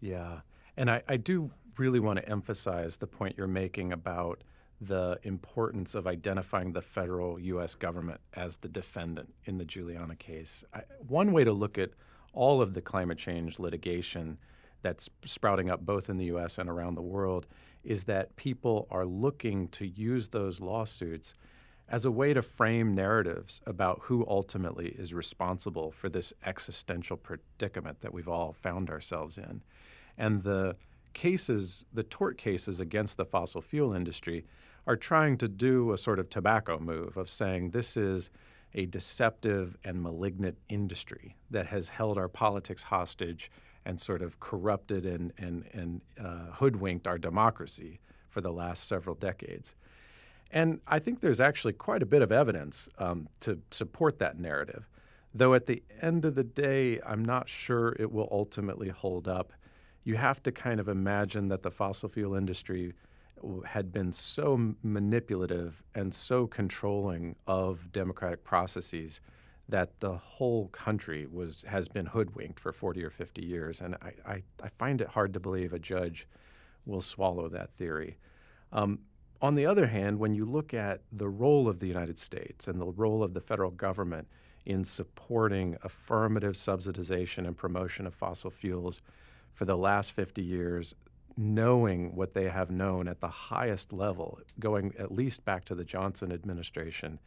Yeah. 0.00 0.40
And 0.76 0.90
I, 0.90 1.02
I 1.08 1.16
do 1.16 1.50
really 1.78 2.00
want 2.00 2.18
to 2.18 2.28
emphasize 2.28 2.96
the 2.96 3.06
point 3.06 3.36
you're 3.36 3.46
making 3.46 3.92
about 3.92 4.42
the 4.80 5.18
importance 5.24 5.94
of 5.94 6.06
identifying 6.06 6.72
the 6.72 6.80
federal 6.80 7.38
U.S. 7.38 7.74
government 7.74 8.20
as 8.34 8.56
the 8.56 8.68
defendant 8.68 9.32
in 9.44 9.58
the 9.58 9.64
Juliana 9.64 10.16
case. 10.16 10.64
I, 10.72 10.82
one 11.06 11.32
way 11.32 11.44
to 11.44 11.52
look 11.52 11.76
at 11.78 11.90
all 12.32 12.62
of 12.62 12.74
the 12.74 12.80
climate 12.80 13.18
change 13.18 13.58
litigation 13.58 14.38
that's 14.82 15.10
sprouting 15.24 15.68
up 15.68 15.84
both 15.84 16.08
in 16.08 16.16
the 16.16 16.26
U.S. 16.26 16.56
and 16.58 16.70
around 16.70 16.94
the 16.94 17.02
world 17.02 17.46
is 17.84 18.04
that 18.04 18.34
people 18.36 18.86
are 18.90 19.04
looking 19.04 19.68
to 19.68 19.86
use 19.86 20.28
those 20.28 20.60
lawsuits 20.60 21.34
as 21.88 22.04
a 22.04 22.10
way 22.10 22.32
to 22.32 22.40
frame 22.40 22.94
narratives 22.94 23.60
about 23.66 24.00
who 24.04 24.24
ultimately 24.28 24.88
is 24.90 25.12
responsible 25.12 25.90
for 25.90 26.08
this 26.08 26.32
existential 26.46 27.16
predicament 27.16 28.00
that 28.00 28.14
we've 28.14 28.28
all 28.28 28.52
found 28.52 28.88
ourselves 28.88 29.36
in. 29.36 29.60
And 30.16 30.42
the 30.42 30.76
cases, 31.12 31.84
the 31.92 32.04
tort 32.04 32.38
cases 32.38 32.78
against 32.78 33.16
the 33.16 33.24
fossil 33.24 33.60
fuel 33.60 33.92
industry, 33.92 34.44
are 34.86 34.96
trying 34.96 35.36
to 35.38 35.48
do 35.48 35.92
a 35.92 35.98
sort 35.98 36.18
of 36.18 36.28
tobacco 36.28 36.78
move 36.78 37.16
of 37.16 37.28
saying 37.28 37.70
this 37.70 37.96
is 37.96 38.30
a 38.74 38.86
deceptive 38.86 39.76
and 39.84 40.02
malignant 40.02 40.56
industry 40.68 41.36
that 41.50 41.66
has 41.66 41.88
held 41.88 42.16
our 42.18 42.28
politics 42.28 42.84
hostage 42.84 43.50
and 43.84 44.00
sort 44.00 44.22
of 44.22 44.38
corrupted 44.40 45.06
and, 45.06 45.32
and, 45.38 45.64
and 45.72 46.00
uh, 46.22 46.52
hoodwinked 46.52 47.06
our 47.06 47.18
democracy 47.18 48.00
for 48.28 48.40
the 48.40 48.52
last 48.52 48.86
several 48.86 49.16
decades. 49.16 49.74
And 50.52 50.80
I 50.86 50.98
think 50.98 51.20
there's 51.20 51.40
actually 51.40 51.74
quite 51.74 52.02
a 52.02 52.06
bit 52.06 52.22
of 52.22 52.32
evidence 52.32 52.88
um, 52.98 53.28
to 53.40 53.60
support 53.70 54.18
that 54.18 54.38
narrative, 54.38 54.88
though 55.34 55.54
at 55.54 55.66
the 55.66 55.82
end 56.02 56.24
of 56.24 56.34
the 56.34 56.44
day, 56.44 57.00
I'm 57.06 57.24
not 57.24 57.48
sure 57.48 57.96
it 57.98 58.10
will 58.10 58.28
ultimately 58.30 58.88
hold 58.88 59.28
up. 59.28 59.52
You 60.04 60.16
have 60.16 60.42
to 60.44 60.52
kind 60.52 60.80
of 60.80 60.88
imagine 60.88 61.48
that 61.48 61.62
the 61.62 61.70
fossil 61.70 62.08
fuel 62.08 62.34
industry 62.34 62.94
had 63.66 63.92
been 63.92 64.12
so 64.12 64.74
manipulative 64.82 65.82
and 65.94 66.12
so 66.12 66.46
controlling 66.46 67.36
of 67.46 67.92
democratic 67.92 68.44
processes 68.44 69.20
that 69.68 69.98
the 70.00 70.16
whole 70.16 70.68
country 70.68 71.26
was 71.26 71.64
has 71.68 71.88
been 71.88 72.06
hoodwinked 72.06 72.58
for 72.58 72.72
40 72.72 73.04
or 73.04 73.10
50 73.10 73.44
years. 73.44 73.80
And 73.80 73.94
I, 74.02 74.12
I, 74.26 74.42
I 74.62 74.68
find 74.68 75.00
it 75.00 75.08
hard 75.08 75.32
to 75.34 75.40
believe 75.40 75.72
a 75.72 75.78
judge 75.78 76.26
will 76.86 77.00
swallow 77.00 77.48
that 77.48 77.70
theory. 77.74 78.16
Um, 78.72 79.00
on 79.42 79.54
the 79.54 79.66
other 79.66 79.86
hand, 79.86 80.18
when 80.18 80.34
you 80.34 80.44
look 80.44 80.74
at 80.74 81.00
the 81.12 81.28
role 81.28 81.68
of 81.68 81.78
the 81.78 81.86
United 81.86 82.18
States 82.18 82.68
and 82.68 82.80
the 82.80 82.86
role 82.86 83.22
of 83.22 83.32
the 83.32 83.40
federal 83.40 83.70
government 83.70 84.28
in 84.66 84.84
supporting 84.84 85.76
affirmative 85.82 86.54
subsidization 86.54 87.46
and 87.46 87.56
promotion 87.56 88.06
of 88.06 88.14
fossil 88.14 88.50
fuels 88.50 89.00
for 89.54 89.64
the 89.64 89.76
last 89.76 90.12
50 90.12 90.42
years, 90.42 90.94
knowing 91.40 92.14
what 92.14 92.34
they 92.34 92.50
have 92.50 92.70
known 92.70 93.08
at 93.08 93.20
the 93.20 93.28
highest 93.28 93.94
level, 93.94 94.38
going 94.58 94.92
at 94.98 95.10
least 95.10 95.42
back 95.42 95.64
to 95.64 95.74
the 95.74 95.84
Johnson 95.84 96.30
administration, 96.30 97.18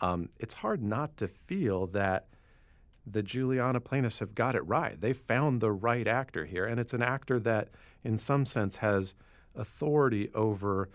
um, 0.00 0.30
it's 0.38 0.54
hard 0.54 0.82
not 0.82 1.14
to 1.18 1.28
feel 1.28 1.86
that 1.88 2.26
the 3.06 3.22
Juliana 3.22 3.78
plaintiffs 3.78 4.20
have 4.20 4.34
got 4.34 4.54
it 4.54 4.66
right. 4.66 4.98
They 4.98 5.12
found 5.12 5.60
the 5.60 5.72
right 5.72 6.08
actor 6.08 6.46
here, 6.46 6.64
and 6.64 6.80
it's 6.80 6.94
an 6.94 7.02
actor 7.02 7.38
that, 7.40 7.68
in 8.02 8.16
some 8.16 8.46
sense, 8.46 8.76
has 8.76 9.14
authority 9.54 10.30
over 10.34 10.88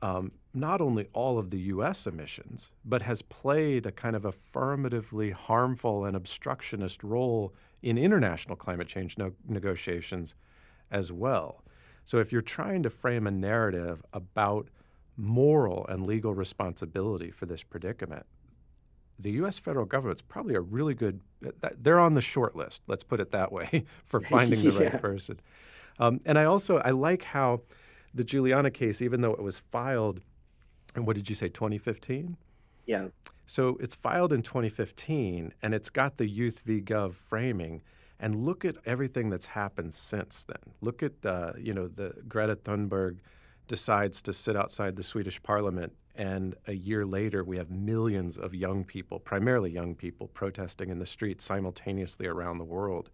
um, 0.00 0.30
not 0.52 0.80
only 0.80 1.08
all 1.14 1.36
of 1.36 1.50
the 1.50 1.58
U.S. 1.58 2.06
emissions, 2.06 2.70
but 2.84 3.02
has 3.02 3.22
played 3.22 3.86
a 3.86 3.92
kind 3.92 4.14
of 4.14 4.24
affirmatively 4.24 5.32
harmful 5.32 6.04
and 6.04 6.14
obstructionist 6.14 7.02
role 7.02 7.52
in 7.82 7.98
international 7.98 8.54
climate 8.54 8.86
change 8.86 9.18
no- 9.18 9.32
negotiations 9.48 10.36
as 10.92 11.10
well. 11.10 11.63
So 12.04 12.18
if 12.18 12.32
you're 12.32 12.42
trying 12.42 12.82
to 12.82 12.90
frame 12.90 13.26
a 13.26 13.30
narrative 13.30 14.02
about 14.12 14.68
moral 15.16 15.86
and 15.88 16.06
legal 16.06 16.34
responsibility 16.34 17.30
for 17.30 17.46
this 17.46 17.62
predicament, 17.62 18.26
the 19.18 19.30
U.S. 19.32 19.58
federal 19.58 19.86
government's 19.86 20.22
probably 20.22 20.54
a 20.54 20.60
really 20.60 20.94
good. 20.94 21.20
They're 21.78 22.00
on 22.00 22.14
the 22.14 22.20
short 22.20 22.56
list. 22.56 22.82
Let's 22.86 23.04
put 23.04 23.20
it 23.20 23.30
that 23.30 23.52
way 23.52 23.84
for 24.04 24.20
finding 24.20 24.62
the 24.62 24.70
yeah. 24.72 24.80
right 24.80 25.00
person. 25.00 25.40
Um, 25.98 26.20
and 26.24 26.38
I 26.38 26.44
also 26.44 26.78
I 26.78 26.90
like 26.90 27.22
how 27.22 27.60
the 28.12 28.24
Juliana 28.24 28.70
case, 28.70 29.02
even 29.02 29.20
though 29.20 29.32
it 29.32 29.42
was 29.42 29.58
filed, 29.58 30.20
and 30.94 31.06
what 31.06 31.16
did 31.16 31.28
you 31.28 31.34
say, 31.34 31.48
2015? 31.48 32.36
Yeah. 32.86 33.08
So 33.46 33.76
it's 33.80 33.94
filed 33.94 34.32
in 34.32 34.42
2015, 34.42 35.52
and 35.62 35.74
it's 35.74 35.90
got 35.90 36.16
the 36.16 36.26
Youth 36.26 36.60
v. 36.60 36.80
Gov 36.80 37.14
framing. 37.14 37.82
And 38.24 38.44
look 38.44 38.64
at 38.64 38.76
everything 38.86 39.28
that's 39.28 39.46
happened 39.46 39.92
since 39.92 40.44
then. 40.44 40.74
Look 40.80 41.02
at 41.02 41.20
the, 41.20 41.54
you 41.58 41.74
know, 41.74 41.88
the 41.88 42.14
Greta 42.26 42.56
Thunberg 42.56 43.18
decides 43.68 44.22
to 44.22 44.32
sit 44.32 44.56
outside 44.56 44.96
the 44.96 45.02
Swedish 45.02 45.42
parliament 45.42 45.92
and 46.14 46.54
a 46.66 46.72
year 46.72 47.04
later, 47.04 47.42
we 47.42 47.56
have 47.56 47.70
millions 47.70 48.38
of 48.38 48.54
young 48.54 48.84
people, 48.84 49.18
primarily 49.18 49.70
young 49.70 49.94
people, 49.94 50.28
protesting 50.28 50.90
in 50.90 50.98
the 50.98 51.06
streets 51.06 51.44
simultaneously 51.44 52.26
around 52.26 52.58
the 52.58 52.64
world. 52.64 53.10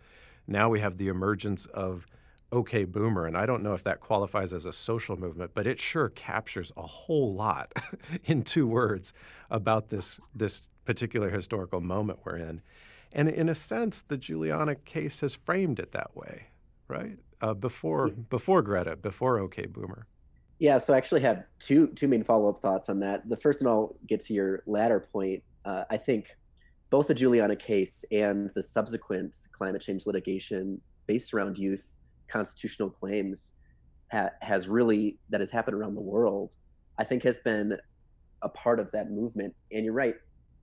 Now 0.46 0.68
we 0.68 0.80
have 0.80 0.98
the 0.98 1.08
emergence 1.08 1.64
of 1.66 2.06
OK 2.52 2.84
Boomer, 2.84 3.26
and 3.26 3.36
I 3.36 3.46
don't 3.46 3.62
know 3.62 3.74
if 3.74 3.84
that 3.84 4.00
qualifies 4.00 4.52
as 4.52 4.66
a 4.66 4.72
social 4.72 5.16
movement, 5.16 5.52
but 5.54 5.66
it 5.66 5.78
sure 5.78 6.10
captures 6.10 6.72
a 6.76 6.82
whole 6.82 7.32
lot 7.32 7.72
in 8.24 8.42
two 8.42 8.66
words 8.66 9.12
about 9.50 9.88
this 9.88 10.20
this 10.34 10.68
particular 10.84 11.30
historical 11.30 11.80
moment 11.80 12.18
we're 12.24 12.36
in. 12.36 12.60
And 13.12 13.28
in 13.28 13.48
a 13.48 13.54
sense, 13.54 14.02
the 14.06 14.16
Juliana 14.16 14.74
case 14.74 15.20
has 15.20 15.34
framed 15.34 15.80
it 15.80 15.92
that 15.92 16.16
way, 16.16 16.46
right? 16.88 17.18
Uh, 17.40 17.54
before 17.54 18.08
before 18.08 18.62
Greta, 18.62 18.96
before 18.96 19.38
OK 19.38 19.66
Boomer. 19.66 20.06
Yeah, 20.58 20.76
so 20.78 20.92
I 20.92 20.98
actually 20.98 21.22
have 21.22 21.44
two 21.58 21.88
two 21.88 22.06
main 22.06 22.22
follow 22.22 22.48
up 22.48 22.60
thoughts 22.60 22.88
on 22.88 23.00
that. 23.00 23.28
The 23.28 23.36
first, 23.36 23.60
and 23.60 23.68
I'll 23.68 23.96
get 24.06 24.20
to 24.26 24.34
your 24.34 24.62
latter 24.66 25.08
point. 25.12 25.42
Uh, 25.64 25.84
I 25.90 25.96
think 25.96 26.36
both 26.90 27.06
the 27.06 27.14
Juliana 27.14 27.56
case 27.56 28.04
and 28.12 28.50
the 28.54 28.62
subsequent 28.62 29.36
climate 29.52 29.80
change 29.80 30.06
litigation 30.06 30.80
based 31.06 31.32
around 31.32 31.58
youth 31.58 31.96
constitutional 32.28 32.90
claims 32.90 33.54
ha- 34.12 34.30
has 34.40 34.68
really 34.68 35.18
that 35.30 35.40
has 35.40 35.50
happened 35.50 35.76
around 35.76 35.94
the 35.94 36.00
world. 36.00 36.52
I 36.98 37.04
think 37.04 37.22
has 37.22 37.38
been 37.38 37.76
a 38.42 38.48
part 38.48 38.80
of 38.80 38.90
that 38.92 39.10
movement. 39.10 39.54
And 39.72 39.84
you're 39.84 39.94
right, 39.94 40.14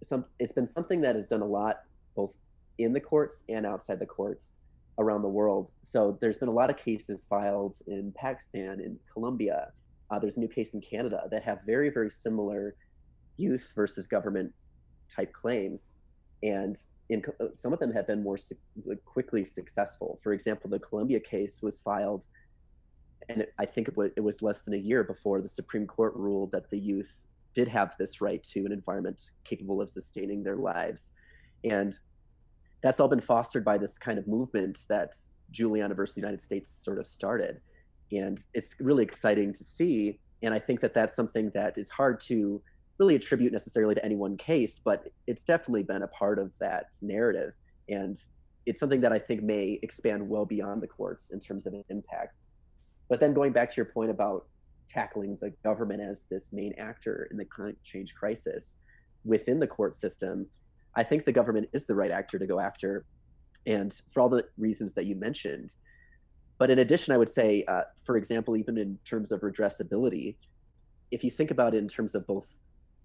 some 0.03 0.25
it's 0.39 0.53
been 0.53 0.67
something 0.67 1.01
that 1.01 1.15
has 1.15 1.27
done 1.27 1.41
a 1.41 1.45
lot 1.47 1.81
both 2.17 2.35
in 2.77 2.91
the 2.91 2.99
courts 2.99 3.43
and 3.47 3.65
outside 3.65 3.99
the 3.99 4.05
courts 4.05 4.57
around 4.99 5.21
the 5.21 5.29
world. 5.39 5.71
So 5.81 6.17
there's 6.19 6.39
been 6.39 6.49
a 6.49 6.59
lot 6.61 6.69
of 6.69 6.77
cases 6.77 7.25
filed 7.29 7.77
in 7.87 8.11
Pakistan, 8.17 8.81
in 8.81 8.99
Colombia, 9.13 9.69
uh, 10.09 10.19
there's 10.19 10.37
a 10.37 10.39
new 10.39 10.47
case 10.47 10.73
in 10.73 10.81
Canada 10.81 11.23
that 11.31 11.43
have 11.43 11.59
very, 11.65 11.89
very 11.89 12.09
similar 12.09 12.75
youth 13.37 13.71
versus 13.75 14.07
government 14.07 14.53
type 15.13 15.33
claims. 15.33 15.93
And 16.43 16.77
in, 17.09 17.23
some 17.55 17.73
of 17.73 17.79
them 17.79 17.91
have 17.93 18.07
been 18.07 18.23
more 18.23 18.37
su- 18.37 18.55
quickly 19.05 19.43
successful. 19.43 20.19
For 20.23 20.33
example, 20.33 20.69
the 20.69 20.79
Colombia 20.79 21.19
case 21.19 21.61
was 21.61 21.79
filed, 21.79 22.25
and 23.29 23.41
it, 23.41 23.53
I 23.59 23.65
think 23.65 23.87
it 23.87 23.97
was, 23.97 24.11
it 24.15 24.21
was 24.21 24.41
less 24.41 24.61
than 24.61 24.73
a 24.73 24.77
year 24.77 25.03
before 25.03 25.41
the 25.41 25.49
Supreme 25.49 25.87
Court 25.87 26.13
ruled 26.15 26.51
that 26.51 26.69
the 26.69 26.79
youth 26.79 27.23
did 27.53 27.67
have 27.67 27.95
this 27.97 28.21
right 28.21 28.43
to 28.43 28.65
an 28.65 28.71
environment 28.71 29.31
capable 29.43 29.81
of 29.81 29.89
sustaining 29.89 30.43
their 30.43 30.57
lives. 30.57 31.11
And 31.63 31.97
that's 32.81 32.99
all 32.99 33.07
been 33.07 33.21
fostered 33.21 33.65
by 33.65 33.77
this 33.77 33.97
kind 33.97 34.19
of 34.19 34.27
movement 34.27 34.79
that 34.89 35.13
versus 35.95 36.13
the 36.15 36.21
United 36.21 36.41
States 36.41 36.69
sort 36.69 36.99
of 36.99 37.07
started. 37.07 37.59
And 38.11 38.39
it's 38.53 38.75
really 38.79 39.03
exciting 39.03 39.53
to 39.53 39.63
see. 39.63 40.19
And 40.43 40.53
i 40.53 40.59
think 40.59 40.81
that 40.81 40.93
that's 40.93 41.15
something 41.15 41.49
that 41.55 41.77
is 41.77 41.89
hard 41.89 42.19
to 42.21 42.61
really 42.99 43.15
attribute 43.15 43.53
necessarily 43.53 43.95
to 43.95 44.03
any 44.03 44.15
one 44.15 44.37
case 44.37 44.81
but 44.83 45.07
it's 45.27 45.43
definitely 45.43 45.83
been 45.83 46.03
a 46.03 46.07
part 46.07 46.39
of 46.39 46.51
that 46.59 46.95
narrative. 47.01 47.53
And 47.89 48.19
it's 48.65 48.79
something 48.79 49.01
that 49.01 49.13
I 49.13 49.19
think 49.19 49.41
may 49.41 49.79
expand 49.81 50.27
well 50.27 50.45
beyond 50.45 50.81
the 50.81 50.87
courts 50.87 51.29
in 51.29 51.39
terms 51.39 51.65
of 51.65 51.73
its 51.73 51.87
impact. 51.89 52.39
But 53.09 53.19
then 53.21 53.33
going 53.33 53.53
back 53.53 53.69
to 53.71 53.75
your 53.77 53.85
point 53.85 54.11
about 54.11 54.45
tackling 54.89 55.37
the 55.41 55.51
government 55.63 56.01
as 56.01 56.27
this 56.29 56.51
main 56.51 56.73
actor 56.77 57.27
in 57.31 57.37
the 57.37 57.45
climate 57.45 57.77
change 57.83 58.13
crisis 58.13 58.79
within 59.23 59.59
the 59.59 59.67
court 59.67 59.95
system, 59.95 60.45
I 60.97 61.03
think 61.03 61.23
the 61.23 61.31
government 61.31 61.69
is 61.73 61.85
the 61.85 61.95
right 61.95 62.11
actor 62.11 62.37
to 62.39 62.47
go 62.47 62.59
after. 62.59 63.05
And 63.65 63.93
for 64.11 64.21
all 64.21 64.29
the 64.29 64.45
reasons 64.57 64.93
that 64.93 65.05
you 65.05 65.15
mentioned. 65.15 65.75
But 66.57 66.71
in 66.71 66.79
addition, 66.79 67.13
I 67.13 67.17
would 67.17 67.29
say, 67.29 67.63
uh, 67.67 67.83
for 68.03 68.17
example, 68.17 68.57
even 68.57 68.77
in 68.77 68.97
terms 69.05 69.31
of 69.31 69.41
redressability, 69.41 70.35
if 71.11 71.23
you 71.23 71.29
think 71.29 71.51
about 71.51 71.75
it 71.75 71.77
in 71.77 71.87
terms 71.87 72.15
of 72.15 72.25
both 72.25 72.47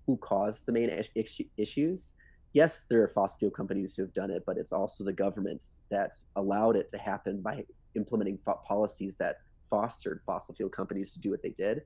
who 0.06 0.16
caused 0.16 0.64
the 0.66 0.72
main 0.72 0.88
is- 0.88 1.40
issues, 1.56 2.14
yes, 2.54 2.87
there 2.88 3.02
are 3.02 3.08
fossil 3.08 3.38
fuel 3.38 3.50
companies 3.50 3.94
who 3.94 4.02
have 4.02 4.14
done 4.14 4.30
it, 4.30 4.42
but 4.46 4.56
it's 4.56 4.72
also 4.72 5.04
the 5.04 5.12
government 5.12 5.62
that 5.90 6.12
allowed 6.37 6.76
it 6.76 6.88
to 6.88 6.99
happen 6.99 7.42
by 7.42 7.64
implementing 7.94 8.38
policies 8.66 9.16
that 9.16 9.37
fostered 9.68 10.20
fossil 10.25 10.54
fuel 10.54 10.70
companies 10.70 11.12
to 11.12 11.20
do 11.20 11.30
what 11.30 11.42
they 11.42 11.50
did. 11.50 11.82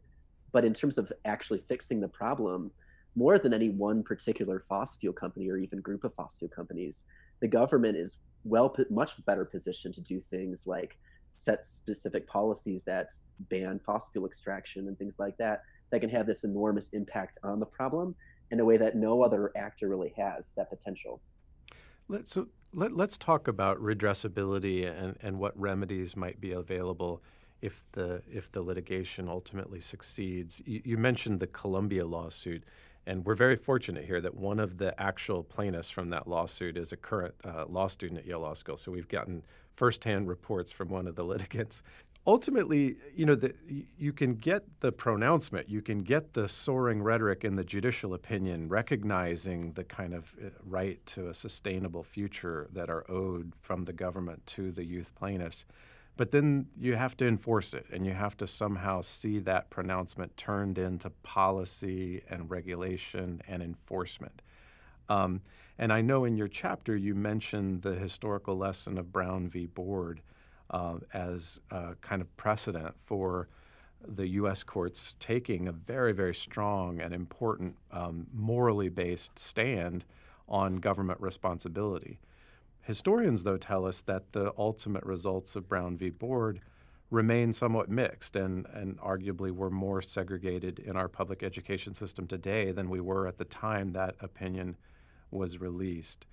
But 0.53 0.65
in 0.65 0.73
terms 0.73 0.99
of 0.99 1.13
actually 1.25 1.63
fixing 1.69 2.01
the 2.01 2.09
problem, 2.09 2.71
more 3.17 3.39
than 3.39 3.55
any 3.55 3.71
one 3.71 4.03
particular 4.03 4.65
fossil 4.69 5.01
fuel 5.01 5.13
company 5.13 5.49
or 5.49 5.57
even 5.57 5.81
group 5.81 6.05
of 6.05 6.15
fossil 6.15 6.39
fuel 6.39 6.51
companies, 6.55 7.07
the 7.41 7.49
government 7.49 7.97
is 7.97 8.19
well 8.45 8.75
much 8.91 9.25
better 9.25 9.45
positioned 9.45 9.95
to 9.95 10.01
do 10.01 10.23
things 10.31 10.67
like 10.67 10.97
set 11.37 11.65
specific 11.65 12.27
policies 12.27 12.85
that 12.85 13.11
ban 13.51 13.81
fossil 13.85 14.11
fuel 14.13 14.27
extraction 14.27 14.87
and 14.89 14.99
things 14.99 15.19
like 15.19 15.37
that 15.39 15.63
that 15.91 16.01
can 16.01 16.11
have 16.11 16.27
this 16.27 16.45
enormous 16.45 16.91
impact 16.91 17.39
on 17.43 17.59
the 17.59 17.67
problem 17.67 18.15
in 18.51 18.61
a 18.61 18.65
way 18.65 18.77
that 18.77 18.97
no 18.97 19.23
other 19.23 19.53
actor 19.57 19.89
really 19.89 20.13
has 20.17 20.55
that 20.55 20.71
potential. 20.71 21.21
Let, 22.09 22.29
so 22.29 22.49
let, 22.73 22.93
us 22.93 23.19
talk 23.19 23.49
about 23.49 23.79
redressability 23.79 24.87
and, 24.87 25.17
and 25.21 25.39
what 25.39 25.59
remedies 25.59 26.17
might 26.17 26.41
be 26.41 26.53
available 26.53 27.23
if 27.63 27.87
the 27.93 28.23
if 28.31 28.53
the 28.53 28.63
litigation 28.63 29.29
ultimately 29.29 29.81
succeeds. 29.81 30.61
You, 30.65 30.83
you, 30.85 30.99
mentioned 30.99 31.41
the 31.41 31.47
Colombia 31.47 32.07
lawsuit, 32.07 32.65
and 33.07 33.25
we're 33.25 33.35
very 33.35 33.57
fortunate 33.57 34.05
here 34.05 34.21
that 34.21 34.35
one 34.35 34.59
of 34.59 34.79
the 34.79 35.01
actual 35.01 35.43
plaintiffs 35.43 35.91
from 35.91 36.11
that 36.11 36.27
lawsuit 36.27 36.77
is 36.77 36.93
a 36.93 36.97
current 36.97 37.35
uh, 37.45 37.65
law 37.69 37.87
student 37.87 38.21
at 38.21 38.27
Yale 38.27 38.41
Law 38.41 38.55
School. 38.55 38.77
So 38.77 38.91
we've 38.91 39.09
gotten 39.09 39.45
firsthand 39.73 40.29
reports 40.29 40.73
from 40.73 40.89
one 40.89 41.07
of 41.07 41.15
the 41.15 41.25
litigants 41.33 41.83
ultimately, 42.27 42.97
you 43.15 43.25
know, 43.25 43.35
the, 43.35 43.55
you 43.97 44.13
can 44.13 44.35
get 44.35 44.65
the 44.81 44.91
pronouncement, 44.91 45.69
you 45.69 45.81
can 45.81 46.01
get 46.01 46.33
the 46.33 46.49
soaring 46.49 47.03
rhetoric 47.03 47.45
in 47.45 47.57
the 47.57 47.65
judicial 47.65 48.15
opinion, 48.15 48.69
recognizing 48.69 49.73
the 49.73 49.85
kind 49.85 50.13
of 50.13 50.35
uh, 50.45 50.49
right 50.65 51.05
to 51.07 51.29
a 51.29 51.35
sustainable 51.35 52.03
future 52.03 52.69
that 52.73 52.91
are 52.91 53.09
owed 53.11 53.53
from 53.63 53.85
the 53.85 53.93
government 53.93 54.45
to 54.47 54.73
the 54.73 54.85
youth 54.85 55.15
plaintiffs. 55.15 55.65
But 56.17 56.31
then 56.31 56.69
you 56.79 56.95
have 56.95 57.17
to 57.19 57.27
enforce 57.27 57.75
it, 57.75 57.87
and 57.93 58.07
you 58.07 58.13
have 58.13 58.37
to 58.39 58.47
somehow 58.47 59.03
see 59.03 59.39
that 59.41 59.69
pronouncement 59.69 60.37
turned 60.37 60.79
into 60.79 61.11
policy 61.23 62.23
and 62.31 62.51
regulation 62.51 63.43
and 63.47 63.63
enforcement. 63.63 64.41
Um, 65.09 65.43
and 65.79 65.93
I 65.93 66.01
know 66.01 66.25
in 66.25 66.37
your 66.37 66.49
chapter 66.49 66.97
you 66.97 67.15
mentioned 67.15 67.83
the 67.83 67.95
historical 67.95 68.57
lesson 68.57 68.97
of 68.97 69.13
Brown 69.13 69.49
v. 69.49 69.67
Board 69.67 70.23
uh, 70.71 70.97
as 71.13 71.61
a 71.71 71.95
kind 72.01 72.23
of 72.23 72.35
precedent 72.37 72.95
for 72.99 73.49
the 74.07 74.27
U.S. 74.29 74.63
courts 74.63 75.17
taking 75.21 75.69
a 75.69 75.73
very, 75.73 76.13
very 76.13 76.35
strong 76.35 77.01
and 77.01 77.13
important 77.13 77.77
um, 77.93 78.27
morally 78.33 78.89
based 78.89 79.39
stand 79.39 80.05
on 80.49 80.77
government 80.77 81.21
responsibility. 81.21 82.19
Historians, 82.87 83.43
though, 83.43 83.57
tell 83.57 83.85
us 83.85 84.01
that 84.03 84.31
the 84.31 84.53
ultimate 84.57 85.03
results 85.05 85.57
of 85.57 85.69
Brown 85.69 85.97
v. 85.97 86.09
Board 86.09 86.61
remain 87.11 87.53
somewhat 87.53 87.89
mixed 87.89 88.37
and, 88.37 88.65
and 88.73 88.97
arguably 89.01 89.51
we're 89.51 89.71
more 89.71 90.01
segregated 90.01 90.79
in 90.79 90.97
our 90.97 91.09
public 91.09 91.43
education 91.43 91.95
system 91.95 92.29
today 92.29 92.71
than 92.71 92.89
we 92.89 93.01
were 93.01 93.27
at 93.27 93.39
the 93.39 93.45
time 93.45 93.93
that 93.93 94.15
opinion 94.21 94.77
was 95.33 95.59
released. 95.59 96.27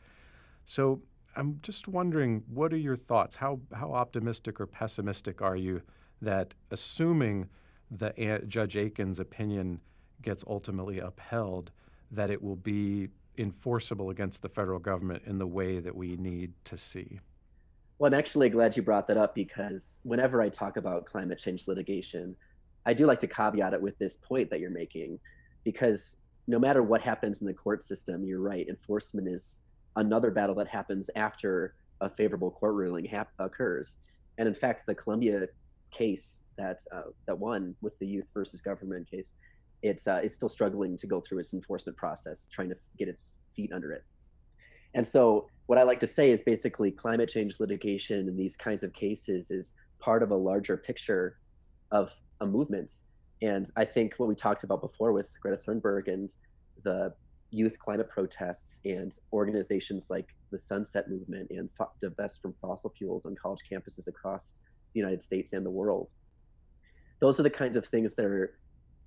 So 0.67 1.01
I'm 1.35 1.57
just 1.63 1.87
wondering, 1.87 2.43
what 2.47 2.71
are 2.71 2.77
your 2.77 2.97
thoughts? 2.97 3.35
How 3.35 3.59
how 3.73 3.91
optimistic 3.91 4.61
or 4.61 4.67
pessimistic 4.67 5.41
are 5.41 5.55
you 5.55 5.81
that 6.21 6.53
assuming 6.69 7.49
that 7.89 8.47
Judge 8.47 8.77
Aiken's 8.77 9.19
opinion 9.19 9.79
gets 10.21 10.43
ultimately 10.47 10.99
upheld, 10.99 11.71
that 12.11 12.29
it 12.29 12.43
will 12.43 12.55
be 12.55 13.09
enforceable 13.37 14.09
against 14.09 14.41
the 14.41 14.49
federal 14.49 14.79
government 14.79 15.23
in 15.25 15.37
the 15.37 15.47
way 15.47 15.79
that 15.79 15.95
we 15.95 16.15
need 16.15 16.53
to 16.65 16.77
see? 16.77 17.19
Well, 17.99 18.11
I'm 18.11 18.19
actually 18.19 18.49
glad 18.49 18.75
you 18.75 18.83
brought 18.83 19.07
that 19.07 19.17
up 19.17 19.35
because 19.35 19.99
whenever 20.03 20.41
I 20.41 20.49
talk 20.49 20.77
about 20.77 21.05
climate 21.05 21.39
change 21.39 21.67
litigation, 21.67 22.35
I 22.85 22.93
do 22.93 23.05
like 23.05 23.19
to 23.21 23.27
caveat 23.27 23.73
it 23.73 23.81
with 23.81 23.97
this 23.97 24.17
point 24.17 24.49
that 24.49 24.59
you're 24.59 24.69
making, 24.69 25.19
because 25.63 26.17
no 26.47 26.59
matter 26.59 26.83
what 26.83 27.01
happens 27.01 27.41
in 27.41 27.47
the 27.47 27.53
court 27.53 27.81
system, 27.81 28.25
you're 28.25 28.41
right, 28.41 28.67
enforcement 28.67 29.27
is 29.27 29.61
another 29.95 30.31
battle 30.31 30.55
that 30.55 30.67
happens 30.67 31.09
after 31.15 31.75
a 32.01 32.09
favorable 32.09 32.51
court 32.51 32.73
ruling 32.73 33.05
hap- 33.05 33.31
occurs. 33.39 33.95
And 34.37 34.47
in 34.47 34.55
fact, 34.55 34.85
the 34.85 34.95
Colombia 34.95 35.47
case 35.91 36.41
that 36.57 36.81
uh, 36.91 37.03
that 37.27 37.37
won 37.37 37.75
with 37.81 37.97
the 37.99 38.07
youth 38.07 38.29
versus 38.33 38.59
government 38.59 39.09
case, 39.09 39.35
it's 39.83 40.07
uh, 40.07 40.21
it's 40.23 40.33
still 40.33 40.49
struggling 40.49 40.97
to 40.97 41.05
go 41.05 41.21
through 41.21 41.39
its 41.39 41.53
enforcement 41.53 41.97
process, 41.97 42.47
trying 42.51 42.69
to 42.69 42.75
get 42.97 43.07
its 43.07 43.37
feet 43.55 43.71
under 43.71 43.91
it. 43.91 44.03
And 44.95 45.05
so, 45.05 45.47
what 45.67 45.77
I 45.77 45.83
like 45.83 45.99
to 45.99 46.07
say 46.07 46.31
is 46.31 46.41
basically 46.41 46.89
climate 46.89 47.29
change 47.29 47.59
litigation 47.59 48.27
in 48.27 48.35
these 48.35 48.55
kinds 48.55 48.83
of 48.83 48.93
cases 48.93 49.51
is 49.51 49.73
part 49.99 50.23
of 50.23 50.31
a 50.31 50.35
larger 50.35 50.77
picture 50.77 51.37
of 51.91 52.11
a 52.41 52.45
movement. 52.45 52.91
And 53.41 53.69
I 53.75 53.85
think 53.85 54.15
what 54.17 54.29
we 54.29 54.35
talked 54.35 54.63
about 54.63 54.81
before 54.81 55.11
with 55.11 55.29
Greta 55.41 55.57
Thunberg 55.57 56.07
and 56.07 56.33
the 56.83 57.13
youth 57.51 57.77
climate 57.77 58.09
protests 58.09 58.79
and 58.85 59.15
organizations 59.31 60.09
like 60.09 60.29
the 60.51 60.57
Sunset 60.57 61.09
Movement 61.09 61.51
and 61.51 61.69
Divest 62.01 62.41
from 62.41 62.53
Fossil 62.61 62.89
Fuels 62.97 63.25
on 63.25 63.35
college 63.35 63.61
campuses 63.69 64.07
across 64.07 64.59
the 64.93 64.99
United 64.99 65.21
States 65.21 65.53
and 65.53 65.65
the 65.65 65.69
world. 65.69 66.11
Those 67.19 67.39
are 67.39 67.43
the 67.43 67.49
kinds 67.49 67.75
of 67.75 67.85
things 67.85 68.15
that 68.15 68.25
are 68.25 68.57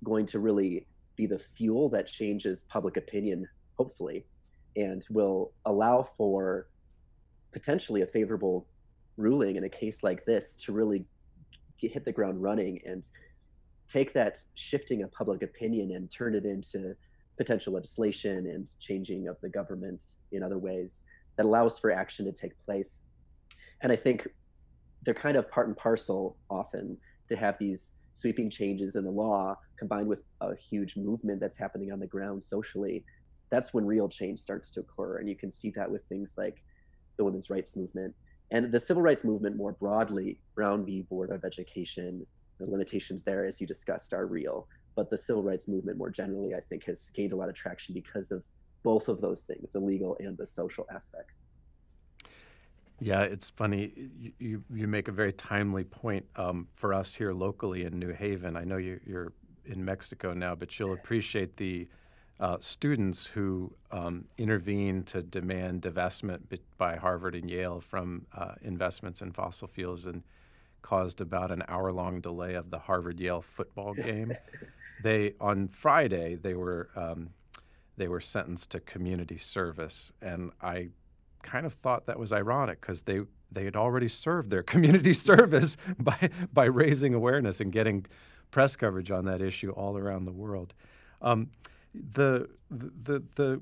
going 0.03 0.25
to 0.27 0.39
really 0.39 0.87
be 1.15 1.25
the 1.25 1.39
fuel 1.39 1.89
that 1.89 2.07
changes 2.07 2.63
public 2.69 2.97
opinion, 2.97 3.47
hopefully, 3.77 4.25
and 4.75 5.05
will 5.09 5.51
allow 5.65 6.07
for 6.17 6.67
potentially 7.51 8.01
a 8.01 8.07
favorable 8.07 8.67
ruling 9.17 9.55
in 9.55 9.63
a 9.63 9.69
case 9.69 10.03
like 10.03 10.23
this 10.25 10.55
to 10.55 10.71
really 10.71 11.05
get, 11.79 11.91
hit 11.91 12.05
the 12.05 12.11
ground 12.11 12.41
running 12.41 12.79
and 12.85 13.09
take 13.87 14.13
that 14.13 14.37
shifting 14.55 15.01
of 15.01 15.11
public 15.11 15.41
opinion 15.41 15.91
and 15.93 16.11
turn 16.11 16.35
it 16.35 16.45
into 16.45 16.95
potential 17.37 17.73
legislation 17.73 18.47
and 18.47 18.67
changing 18.79 19.27
of 19.27 19.37
the 19.41 19.49
government 19.49 20.03
in 20.31 20.43
other 20.43 20.57
ways 20.57 21.03
that 21.35 21.45
allows 21.45 21.79
for 21.79 21.91
action 21.91 22.25
to 22.25 22.31
take 22.31 22.53
place. 22.65 23.03
And 23.81 23.91
I 23.91 23.95
think 23.95 24.27
they're 25.03 25.13
kind 25.13 25.37
of 25.37 25.49
part 25.49 25.67
and 25.67 25.77
parcel 25.77 26.35
often 26.49 26.97
to 27.29 27.35
have 27.35 27.57
these 27.59 27.93
sweeping 28.17 28.49
changes 28.49 28.95
in 28.95 29.03
the 29.03 29.11
law 29.11 29.55
combined 29.77 30.07
with 30.07 30.19
a 30.41 30.55
huge 30.55 30.95
movement 30.97 31.39
that's 31.39 31.57
happening 31.57 31.91
on 31.91 31.99
the 31.99 32.07
ground 32.07 32.43
socially. 32.43 33.03
That's 33.49 33.73
when 33.73 33.85
real 33.85 34.09
change 34.09 34.39
starts 34.39 34.69
to 34.71 34.81
occur. 34.81 35.19
And 35.19 35.29
you 35.29 35.35
can 35.35 35.51
see 35.51 35.71
that 35.75 35.89
with 35.89 36.03
things 36.09 36.33
like 36.37 36.63
the 37.17 37.23
women's 37.23 37.49
rights 37.49 37.75
movement 37.75 38.13
and 38.51 38.71
the 38.71 38.79
civil 38.79 39.03
rights 39.03 39.23
movement 39.23 39.55
more 39.55 39.73
broadly. 39.73 40.39
Brown 40.55 40.85
v. 40.85 41.03
Board 41.03 41.31
of 41.31 41.45
Education, 41.45 42.25
the 42.59 42.65
limitations 42.65 43.23
there, 43.23 43.45
as 43.45 43.61
you 43.61 43.67
discussed, 43.67 44.13
are 44.13 44.25
real 44.25 44.67
but 44.97 45.11
the 45.11 45.17
civil 45.17 45.43
rights 45.43 45.67
movement 45.67 45.97
more 45.97 46.09
generally, 46.09 46.55
I 46.55 46.59
think, 46.59 46.83
has 46.85 47.11
gained 47.13 47.31
a 47.31 47.35
lot 47.35 47.49
of 47.49 47.55
traction 47.55 47.93
because 47.93 48.31
of 48.31 48.43
both 48.83 49.07
of 49.07 49.21
those 49.21 49.43
things, 49.43 49.71
the 49.71 49.79
legal 49.79 50.17
and 50.19 50.35
the 50.35 50.45
social 50.45 50.87
aspects. 50.91 51.46
Yeah, 52.99 53.21
it's 53.21 53.49
funny. 53.49 53.91
You, 54.39 54.63
you, 54.73 54.87
make 54.87 55.07
a 55.07 55.11
very 55.11 55.31
timely 55.31 55.83
point 55.83 56.25
um, 56.35 56.67
for 56.75 56.93
us 56.93 57.13
here 57.13 57.31
locally 57.31 57.83
in 57.83 57.99
New 57.99 58.11
Haven. 58.11 58.57
I 58.57 58.63
know 58.63 58.77
you, 58.77 58.99
are 59.13 59.33
in 59.65 59.85
Mexico 59.85 60.33
now, 60.33 60.55
but 60.55 60.79
you'll 60.79 60.93
appreciate 60.93 61.57
the 61.57 61.87
uh, 62.39 62.57
students 62.59 63.25
who 63.25 63.73
um, 63.91 64.25
intervened 64.37 65.07
to 65.07 65.21
demand 65.21 65.81
divestment 65.81 66.39
by 66.77 66.95
Harvard 66.95 67.35
and 67.35 67.49
Yale 67.49 67.79
from 67.79 68.25
uh, 68.35 68.53
investments 68.61 69.21
in 69.21 69.31
fossil 69.31 69.67
fuels 69.67 70.05
and 70.05 70.23
caused 70.81 71.21
about 71.21 71.51
an 71.51 71.63
hour 71.67 71.91
long 71.91 72.21
delay 72.21 72.53
of 72.53 72.71
the 72.71 72.79
Harvard 72.79 73.19
Yale 73.19 73.41
football 73.41 73.93
game. 73.95 74.33
they 75.03 75.33
on 75.39 75.67
Friday 75.67 76.35
they 76.35 76.53
were 76.53 76.89
um, 76.95 77.29
they 77.97 78.07
were 78.07 78.21
sentenced 78.21 78.69
to 78.71 78.79
community 78.79 79.37
service, 79.37 80.11
and 80.21 80.51
I 80.61 80.89
kind 81.47 81.65
of 81.65 81.73
thought 81.73 82.05
that 82.07 82.19
was 82.19 82.33
ironic 82.33 82.81
because 82.81 83.03
they 83.03 83.21
they 83.49 83.63
had 83.63 83.77
already 83.77 84.09
served 84.09 84.49
their 84.49 84.63
community 84.73 85.13
service 85.13 85.77
by 85.97 86.29
by 86.51 86.65
raising 86.65 87.13
awareness 87.13 87.61
and 87.61 87.71
getting 87.71 88.05
press 88.51 88.75
coverage 88.75 89.11
on 89.11 89.25
that 89.25 89.41
issue 89.41 89.71
all 89.71 89.97
around 89.97 90.25
the 90.25 90.31
world. 90.31 90.73
Um, 91.21 91.49
the, 91.93 92.49
the 92.69 93.23
the 93.35 93.61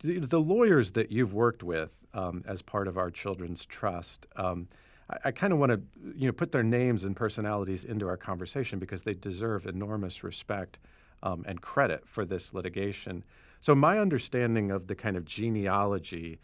the, 0.00 0.40
lawyers 0.40 0.92
that 0.92 1.10
you've 1.10 1.34
worked 1.34 1.62
with 1.62 1.92
um, 2.14 2.44
as 2.46 2.62
part 2.62 2.86
of 2.86 2.96
our 2.96 3.10
Children's 3.10 3.66
Trust, 3.66 4.26
um, 4.36 4.68
I, 5.10 5.16
I 5.26 5.30
kind 5.32 5.52
of 5.52 5.58
want 5.58 5.72
to 5.72 5.80
you 6.16 6.26
know 6.26 6.32
put 6.32 6.52
their 6.52 6.62
names 6.62 7.04
and 7.04 7.14
personalities 7.14 7.84
into 7.84 8.08
our 8.08 8.16
conversation 8.16 8.78
because 8.78 9.02
they 9.02 9.14
deserve 9.14 9.66
enormous 9.66 10.24
respect 10.24 10.78
um, 11.22 11.44
and 11.46 11.60
credit 11.60 12.06
for 12.06 12.24
this 12.24 12.54
litigation. 12.54 13.24
So 13.60 13.74
my 13.74 13.98
understanding 13.98 14.70
of 14.70 14.86
the 14.86 14.94
kind 14.94 15.16
of 15.16 15.24
genealogy 15.24 16.38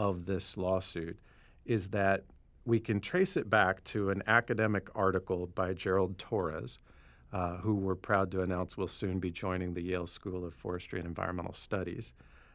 of 0.00 0.24
this 0.24 0.56
lawsuit 0.56 1.18
is 1.66 1.88
that 1.88 2.24
we 2.64 2.80
can 2.80 3.00
trace 3.00 3.36
it 3.36 3.50
back 3.50 3.84
to 3.84 4.08
an 4.08 4.22
academic 4.26 4.88
article 4.94 5.46
by 5.54 5.74
Gerald 5.74 6.16
Torres, 6.16 6.78
uh, 7.34 7.58
who 7.58 7.74
we're 7.74 7.94
proud 7.94 8.30
to 8.30 8.40
announce 8.40 8.78
will 8.78 8.88
soon 8.88 9.20
be 9.20 9.30
joining 9.30 9.74
the 9.74 9.82
Yale 9.82 10.06
School 10.06 10.46
of 10.46 10.54
Forestry 10.54 11.00
and 11.00 11.06
Environmental 11.06 11.52
Studies 11.52 12.14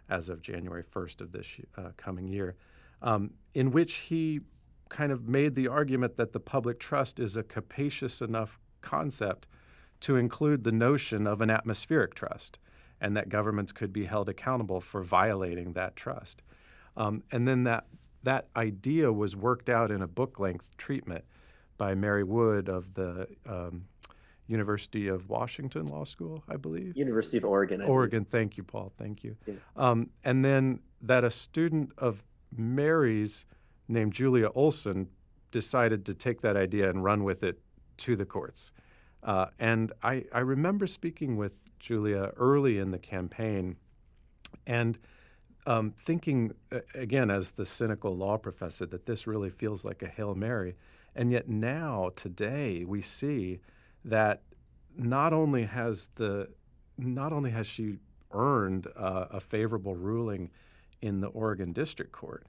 as 0.09 0.27
of 0.27 0.41
January 0.41 0.83
1st 0.83 1.21
of 1.21 1.31
this 1.33 1.45
uh, 1.77 1.89
coming 1.97 2.27
year, 2.27 2.55
um, 3.03 3.29
in 3.53 3.69
which 3.69 3.93
he 3.93 4.41
kind 4.89 5.11
of 5.11 5.27
made 5.27 5.53
the 5.53 5.67
argument 5.67 6.17
that 6.17 6.33
the 6.33 6.39
public 6.39 6.79
trust 6.79 7.19
is 7.19 7.35
a 7.35 7.43
capacious 7.43 8.21
enough 8.21 8.59
concept 8.81 9.45
to 9.99 10.15
include 10.15 10.63
the 10.63 10.71
notion 10.71 11.27
of 11.27 11.41
an 11.41 11.51
atmospheric 11.51 12.15
trust 12.15 12.57
and 12.99 13.15
that 13.15 13.29
governments 13.29 13.71
could 13.71 13.93
be 13.93 14.05
held 14.05 14.29
accountable 14.29 14.81
for 14.81 15.03
violating 15.03 15.73
that 15.73 15.95
trust. 15.95 16.41
Um, 16.97 17.23
and 17.31 17.47
then 17.47 17.63
that, 17.63 17.85
that 18.23 18.47
idea 18.55 19.11
was 19.11 19.35
worked 19.35 19.69
out 19.69 19.91
in 19.91 20.01
a 20.01 20.07
book 20.07 20.39
length 20.39 20.77
treatment 20.77 21.25
by 21.77 21.93
Mary 21.95 22.23
Wood 22.23 22.69
of 22.69 22.93
the 22.93 23.27
um, 23.47 23.85
University 24.47 25.07
of 25.07 25.29
Washington 25.29 25.87
Law 25.87 26.03
School, 26.03 26.43
I 26.47 26.57
believe. 26.57 26.95
University 26.95 27.37
of 27.37 27.45
Oregon. 27.45 27.81
I 27.81 27.85
Oregon. 27.85 28.23
Believe. 28.23 28.31
Thank 28.31 28.57
you, 28.57 28.63
Paul. 28.63 28.93
Thank 28.97 29.23
you. 29.23 29.35
Yeah. 29.45 29.55
Um, 29.75 30.09
and 30.23 30.45
then 30.45 30.79
that 31.01 31.23
a 31.23 31.31
student 31.31 31.91
of 31.97 32.23
Mary's 32.55 33.45
named 33.87 34.13
Julia 34.13 34.49
Olson 34.55 35.09
decided 35.51 36.05
to 36.05 36.13
take 36.13 36.41
that 36.41 36.55
idea 36.55 36.89
and 36.89 37.03
run 37.03 37.23
with 37.23 37.43
it 37.43 37.59
to 37.97 38.15
the 38.15 38.25
courts. 38.25 38.71
Uh, 39.23 39.47
and 39.59 39.91
I, 40.03 40.25
I 40.31 40.39
remember 40.39 40.85
speaking 40.85 41.37
with 41.37 41.57
Julia 41.79 42.31
early 42.37 42.77
in 42.77 42.91
the 42.91 42.99
campaign 42.99 43.77
and 44.67 44.97
um, 45.65 45.93
thinking, 45.97 46.53
again, 46.93 47.29
as 47.29 47.51
the 47.51 47.65
cynical 47.65 48.15
law 48.15 48.37
professor, 48.37 48.85
that 48.87 49.05
this 49.05 49.25
really 49.27 49.49
feels 49.49 49.83
like 49.83 50.01
a 50.01 50.07
Hail 50.07 50.35
Mary. 50.35 50.75
And 51.15 51.31
yet 51.31 51.47
now, 51.47 52.11
today, 52.15 52.83
we 52.83 53.01
see 53.01 53.59
that 54.03 54.41
not 54.97 55.33
only 55.33 55.63
has 55.63 56.09
the 56.15 56.49
not 56.97 57.33
only 57.33 57.51
has 57.51 57.67
she 57.67 57.97
earned 58.31 58.87
uh, 58.95 59.25
a 59.31 59.39
favorable 59.39 59.95
ruling 59.95 60.49
in 61.01 61.19
the 61.19 61.27
Oregon 61.27 61.73
District 61.73 62.11
Court, 62.11 62.45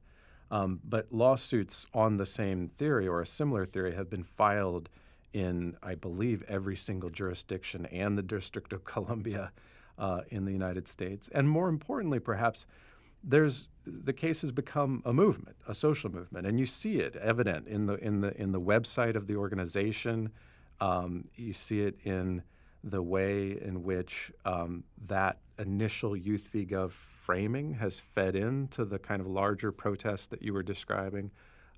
um, 0.51 0.81
but 0.85 1.13
lawsuits 1.13 1.87
on 1.93 2.17
the 2.17 2.27
same 2.27 2.69
theory 2.69 3.09
or 3.09 3.21
a 3.21 3.27
similar 3.27 3.67
theory 3.67 3.95
have 3.95 4.09
been 4.09 4.23
filed 4.23 4.89
in, 5.33 5.77
I 5.83 5.97
believe, 5.97 6.45
every 6.49 6.77
single 6.77 7.11
jurisdiction 7.11 7.87
and 7.87 8.17
the 8.17 8.23
District 8.23 8.73
of 8.73 8.85
Columbia 8.85 9.53
uh, 9.99 10.21
in 10.31 10.45
the 10.45 10.53
United 10.53 10.87
States. 10.89 11.29
And 11.33 11.49
more 11.49 11.69
importantly, 11.69 12.21
perhaps, 12.21 12.67
there's 13.23 13.69
the 13.87 14.13
case 14.13 14.41
has 14.41 14.53
become 14.53 15.03
a 15.05 15.13
movement, 15.13 15.57
a 15.69 15.75
social 15.75 16.11
movement, 16.11 16.47
and 16.47 16.59
you 16.59 16.67
see 16.67 16.97
it 16.99 17.17
evident 17.17 17.69
in 17.69 17.87
the 17.87 17.95
in 17.95 18.21
the 18.21 18.41
in 18.41 18.53
the 18.53 18.61
website 18.61 19.17
of 19.17 19.27
the 19.27 19.37
organization. 19.37 20.31
Um, 20.81 21.25
you 21.37 21.53
see 21.53 21.81
it 21.81 21.99
in 22.05 22.43
the 22.85 23.03
way 23.03 23.59
in 23.61 23.83
which 23.83 24.31
um, 24.45 24.85
that 25.07 25.39
initial 25.59 26.17
Youth 26.17 26.51
v. 26.53 26.67
Gov 26.67 26.93
framing 26.93 27.75
has 27.75 27.99
fed 27.99 28.37
into 28.37 28.85
the 28.85 28.99
kind 28.99 29.21
of 29.21 29.27
larger 29.27 29.73
protest 29.73 30.31
that 30.31 30.43
you 30.43 30.53
were 30.53 30.63
describing 30.63 31.31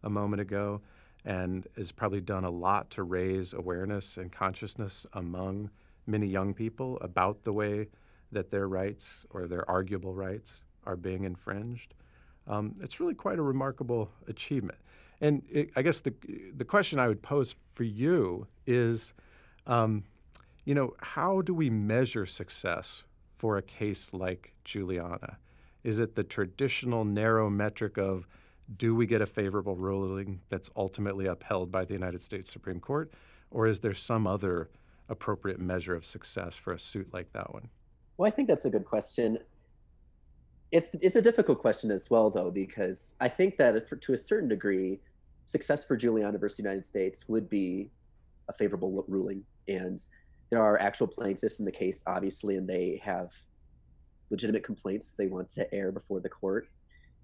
a 0.02 0.10
moment 0.10 0.40
ago 0.40 0.80
and 1.24 1.66
has 1.76 1.92
probably 1.92 2.20
done 2.20 2.44
a 2.44 2.50
lot 2.50 2.90
to 2.90 3.02
raise 3.02 3.52
awareness 3.52 4.16
and 4.16 4.30
consciousness 4.30 5.06
among 5.14 5.70
many 6.06 6.26
young 6.26 6.52
people 6.52 6.98
about 7.00 7.44
the 7.44 7.52
way 7.52 7.88
that 8.30 8.50
their 8.50 8.68
rights 8.68 9.24
or 9.30 9.46
their 9.46 9.68
arguable 9.70 10.14
rights 10.14 10.62
are 10.88 10.96
being 10.96 11.24
infringed. 11.24 11.94
Um, 12.48 12.74
it's 12.80 12.98
really 12.98 13.14
quite 13.14 13.38
a 13.38 13.42
remarkable 13.42 14.10
achievement. 14.26 14.78
And 15.20 15.42
it, 15.50 15.70
I 15.76 15.82
guess 15.82 16.00
the, 16.00 16.14
the 16.56 16.64
question 16.64 16.98
I 16.98 17.06
would 17.06 17.22
pose 17.22 17.54
for 17.70 17.84
you 17.84 18.46
is, 18.66 19.12
um, 19.66 20.04
you 20.64 20.74
know, 20.74 20.94
how 20.98 21.42
do 21.42 21.52
we 21.52 21.70
measure 21.70 22.24
success 22.24 23.04
for 23.28 23.58
a 23.58 23.62
case 23.62 24.10
like 24.12 24.54
Juliana? 24.64 25.36
Is 25.84 25.98
it 25.98 26.14
the 26.14 26.24
traditional 26.24 27.04
narrow 27.04 27.50
metric 27.50 27.98
of 27.98 28.26
do 28.76 28.94
we 28.94 29.06
get 29.06 29.20
a 29.22 29.26
favorable 29.26 29.76
ruling 29.76 30.40
that's 30.48 30.70
ultimately 30.76 31.26
upheld 31.26 31.70
by 31.70 31.84
the 31.84 31.94
United 31.94 32.22
States 32.22 32.50
Supreme 32.50 32.80
Court, 32.80 33.12
or 33.50 33.66
is 33.66 33.80
there 33.80 33.94
some 33.94 34.26
other 34.26 34.68
appropriate 35.08 35.58
measure 35.58 35.94
of 35.94 36.04
success 36.04 36.56
for 36.56 36.72
a 36.72 36.78
suit 36.78 37.12
like 37.12 37.32
that 37.32 37.52
one? 37.52 37.68
Well, 38.16 38.30
I 38.30 38.30
think 38.30 38.48
that's 38.48 38.66
a 38.66 38.70
good 38.70 38.84
question. 38.84 39.38
It's 40.70 40.94
it's 41.00 41.16
a 41.16 41.22
difficult 41.22 41.60
question 41.60 41.90
as 41.90 42.10
well, 42.10 42.30
though, 42.30 42.50
because 42.50 43.14
I 43.20 43.28
think 43.28 43.56
that 43.56 43.88
for, 43.88 43.96
to 43.96 44.12
a 44.12 44.18
certain 44.18 44.48
degree, 44.48 45.00
success 45.46 45.84
for 45.84 45.96
Juliana 45.96 46.38
versus 46.38 46.58
the 46.58 46.62
United 46.62 46.84
States 46.84 47.24
would 47.28 47.48
be 47.48 47.90
a 48.48 48.52
favorable 48.52 49.04
ruling, 49.08 49.42
and 49.66 50.00
there 50.50 50.62
are 50.62 50.78
actual 50.80 51.06
plaintiffs 51.06 51.58
in 51.58 51.64
the 51.64 51.72
case, 51.72 52.02
obviously, 52.06 52.56
and 52.56 52.68
they 52.68 53.00
have 53.02 53.32
legitimate 54.30 54.64
complaints 54.64 55.12
they 55.16 55.26
want 55.26 55.50
to 55.54 55.72
air 55.74 55.90
before 55.90 56.20
the 56.20 56.28
court. 56.28 56.68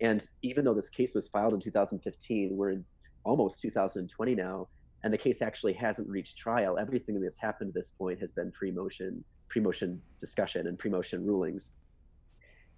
And 0.01 0.27
even 0.43 0.65
though 0.65 0.75
this 0.75 0.89
case 0.89 1.15
was 1.15 1.29
filed 1.29 1.55
in 1.55 1.61
2015, 1.61 2.57
we're 2.57 2.71
in 2.71 2.85
almost 3.25 3.61
2020 3.63 4.35
now, 4.35 4.69
and 5.03 5.13
the 5.13 5.19
case 5.19 5.43
actually 5.43 5.75
hasn't 5.75 6.09
reached 6.09 6.37
trial. 6.37 6.79
Everything 6.79 7.21
that's 7.21 7.39
happened 7.39 7.73
to 7.73 7.79
this 7.79 7.93
point 7.93 8.19
has 8.21 8.31
been 8.31 8.51
pre-motion, 8.53 9.23
pre-motion 9.49 10.01
discussion 10.19 10.67
and 10.67 10.79
pre-motion 10.79 11.25
rulings. 11.25 11.73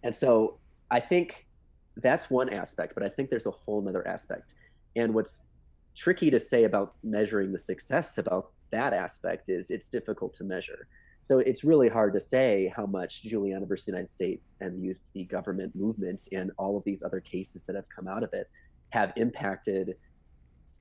And 0.07 0.15
so 0.15 0.61
I 0.89 1.01
think 1.01 1.49
that's 1.97 2.31
one 2.31 2.49
aspect, 2.51 2.95
but 2.95 3.03
I 3.03 3.09
think 3.09 3.29
there's 3.29 3.47
a 3.47 3.51
whole 3.51 3.83
nother 3.83 4.07
aspect. 4.07 4.55
And 4.95 5.13
what's 5.13 5.43
tricky 5.97 6.31
to 6.31 6.39
say 6.39 6.63
about 6.63 6.95
measuring 7.03 7.53
the 7.53 7.59
success 7.59 8.17
about 8.19 8.53
that 8.71 8.93
aspect 8.93 9.49
is 9.49 9.69
it's 9.69 9.89
difficult 9.89 10.33
to 10.35 10.45
measure. 10.45 10.87
So 11.23 11.41
it's 11.41 11.65
really 11.65 11.89
hard 11.89 12.13
to 12.13 12.21
say 12.21 12.73
how 12.77 12.87
much 12.87 13.25
Juliana 13.25 13.67
versus 13.67 13.87
the 13.87 13.91
United 13.91 14.09
States 14.09 14.55
and 14.61 14.77
the 14.77 14.87
youth 14.87 15.03
the 15.13 15.25
government 15.25 15.75
movement 15.75 16.29
and 16.31 16.53
all 16.57 16.77
of 16.77 16.85
these 16.85 17.03
other 17.03 17.19
cases 17.19 17.65
that 17.65 17.75
have 17.75 17.89
come 17.89 18.07
out 18.07 18.23
of 18.23 18.33
it 18.33 18.49
have 18.91 19.13
impacted 19.17 19.97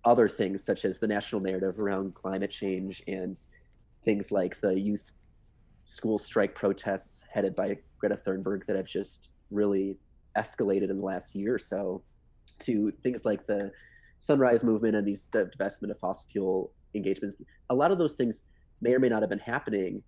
other 0.03 0.27
things 0.27 0.63
such 0.63 0.85
as 0.85 0.99
the 0.99 1.07
national 1.07 1.41
narrative 1.41 1.79
around 1.79 2.13
climate 2.13 2.51
change 2.51 3.01
and 3.07 3.39
things 4.03 4.31
like 4.31 4.61
the 4.61 4.79
youth 4.79 5.09
school 5.85 6.19
strike 6.19 6.53
protests 6.55 7.23
headed 7.31 7.55
by 7.55 7.77
Greta 7.99 8.15
Thunberg 8.15 8.65
that 8.65 8.75
have 8.75 8.85
just 8.85 9.29
really 9.51 9.97
escalated 10.37 10.89
in 10.89 10.97
the 10.97 11.05
last 11.05 11.35
year 11.35 11.55
or 11.55 11.59
so 11.59 12.03
to 12.59 12.91
things 13.03 13.25
like 13.25 13.45
the 13.47 13.71
sunrise 14.19 14.63
movement 14.63 14.95
and 14.95 15.07
these 15.07 15.27
divestment 15.27 15.91
of 15.91 15.99
fossil 15.99 16.27
fuel 16.31 16.71
engagements. 16.93 17.35
A 17.69 17.75
lot 17.75 17.91
of 17.91 17.97
those 17.97 18.15
things 18.15 18.43
may 18.81 18.93
or 18.93 18.99
may 18.99 19.09
not 19.09 19.21
have 19.21 19.29
been 19.29 19.39
happening 19.39 20.01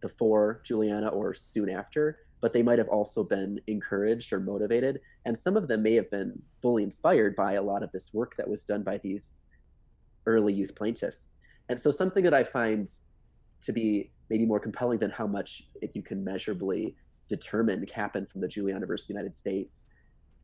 before 0.00 0.60
Juliana 0.64 1.08
or 1.08 1.34
soon 1.34 1.68
after, 1.68 2.18
but 2.40 2.52
they 2.52 2.62
might 2.62 2.78
have 2.78 2.88
also 2.88 3.24
been 3.24 3.60
encouraged 3.66 4.32
or 4.32 4.40
motivated. 4.40 5.00
And 5.24 5.36
some 5.36 5.56
of 5.56 5.68
them 5.68 5.82
may 5.82 5.94
have 5.94 6.10
been 6.10 6.40
fully 6.62 6.82
inspired 6.82 7.34
by 7.34 7.54
a 7.54 7.62
lot 7.62 7.82
of 7.82 7.90
this 7.92 8.12
work 8.12 8.36
that 8.36 8.48
was 8.48 8.64
done 8.64 8.82
by 8.82 8.98
these 8.98 9.32
early 10.26 10.52
youth 10.52 10.74
plaintiffs. 10.74 11.26
And 11.68 11.78
so, 11.78 11.90
something 11.90 12.22
that 12.24 12.34
I 12.34 12.44
find 12.44 12.88
to 13.62 13.72
be 13.72 14.10
maybe 14.30 14.46
more 14.46 14.60
compelling 14.60 14.98
than 14.98 15.10
how 15.10 15.26
much 15.26 15.62
it, 15.82 15.90
you 15.94 16.02
can 16.02 16.24
measurably 16.24 16.96
determine 17.28 17.84
happened 17.94 18.28
from 18.30 18.40
the 18.40 18.48
versus 18.86 19.06
the 19.06 19.12
United 19.12 19.34
States 19.34 19.86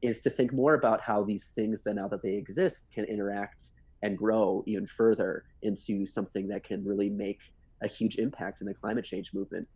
is 0.02 0.20
to 0.20 0.30
think 0.30 0.52
more 0.52 0.74
about 0.74 1.00
how 1.00 1.22
these 1.22 1.52
things, 1.54 1.82
then 1.82 1.96
now 1.96 2.08
that 2.08 2.22
they 2.22 2.34
exist, 2.34 2.90
can 2.92 3.04
interact 3.04 3.66
and 4.02 4.18
grow 4.18 4.64
even 4.66 4.86
further 4.86 5.44
into 5.62 6.04
something 6.04 6.48
that 6.48 6.64
can 6.64 6.84
really 6.84 7.08
make 7.08 7.38
a 7.82 7.88
huge 7.88 8.16
impact 8.16 8.60
in 8.60 8.66
the 8.66 8.74
climate 8.74 9.04
change 9.04 9.32
movement. 9.32 9.66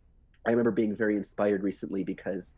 I 0.45 0.51
remember 0.51 0.71
being 0.71 0.95
very 0.95 1.15
inspired 1.15 1.63
recently 1.63 2.03
because 2.03 2.55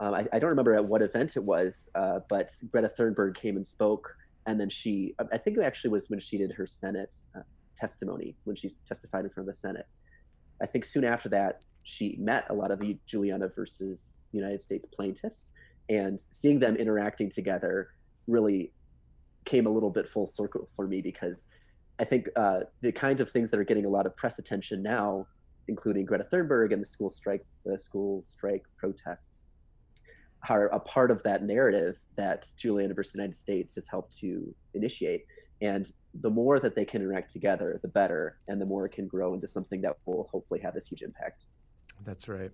um, 0.00 0.14
I, 0.14 0.26
I, 0.32 0.38
don't 0.38 0.50
remember 0.50 0.74
at 0.74 0.84
what 0.84 1.00
event 1.00 1.36
it 1.36 1.44
was, 1.44 1.88
uh, 1.94 2.20
but 2.28 2.50
Greta 2.70 2.88
Thunberg 2.88 3.34
came 3.34 3.56
and 3.56 3.66
spoke, 3.66 4.14
and 4.46 4.60
then 4.60 4.68
she, 4.68 5.14
I 5.32 5.38
think 5.38 5.56
it 5.56 5.62
actually 5.62 5.90
was 5.90 6.10
when 6.10 6.20
she 6.20 6.36
did 6.36 6.52
her 6.52 6.66
Senate 6.66 7.16
uh, 7.34 7.40
testimony, 7.76 8.34
when 8.44 8.56
she 8.56 8.70
testified 8.86 9.24
in 9.24 9.30
front 9.30 9.48
of 9.48 9.54
the 9.54 9.58
Senate. 9.58 9.86
I 10.60 10.66
think 10.66 10.84
soon 10.84 11.04
after 11.04 11.28
that, 11.30 11.62
she 11.82 12.16
met 12.18 12.46
a 12.50 12.54
lot 12.54 12.70
of 12.70 12.80
the 12.80 12.98
Juliana 13.06 13.48
versus 13.48 14.24
United 14.32 14.60
States 14.60 14.86
plaintiffs, 14.86 15.50
and 15.88 16.20
seeing 16.30 16.58
them 16.58 16.76
interacting 16.76 17.30
together 17.30 17.90
really 18.26 18.72
came 19.44 19.66
a 19.66 19.70
little 19.70 19.90
bit 19.90 20.08
full 20.08 20.26
circle 20.26 20.68
for 20.74 20.86
me 20.86 21.00
because 21.00 21.46
I 21.98 22.04
think 22.04 22.28
uh, 22.36 22.60
the 22.80 22.92
kinds 22.92 23.20
of 23.20 23.30
things 23.30 23.50
that 23.50 23.60
are 23.60 23.64
getting 23.64 23.86
a 23.86 23.88
lot 23.88 24.04
of 24.04 24.16
press 24.16 24.38
attention 24.38 24.82
now, 24.82 25.26
including 25.68 26.04
Greta 26.04 26.26
Thunberg 26.32 26.72
and 26.72 26.82
the 26.82 26.86
school 26.86 27.08
strike, 27.08 27.44
the 27.64 27.78
school 27.78 28.22
strike 28.26 28.64
protests, 28.76 29.44
are 30.48 30.66
a 30.66 30.80
part 30.80 31.10
of 31.10 31.22
that 31.22 31.42
narrative 31.42 31.98
that 32.16 32.46
Juliana 32.56 32.94
versus 32.94 33.12
the 33.12 33.18
United 33.18 33.34
States 33.34 33.74
has 33.76 33.86
helped 33.86 34.16
to 34.18 34.54
initiate. 34.74 35.24
And 35.60 35.90
the 36.14 36.30
more 36.30 36.60
that 36.60 36.74
they 36.74 36.84
can 36.84 37.02
interact 37.02 37.32
together, 37.32 37.78
the 37.82 37.88
better, 37.88 38.38
and 38.48 38.60
the 38.60 38.66
more 38.66 38.86
it 38.86 38.92
can 38.92 39.06
grow 39.06 39.34
into 39.34 39.46
something 39.46 39.80
that 39.82 39.96
will 40.04 40.28
hopefully 40.30 40.60
have 40.60 40.74
this 40.74 40.88
huge 40.88 41.02
impact. 41.02 41.44
That's 42.04 42.28
right. 42.28 42.50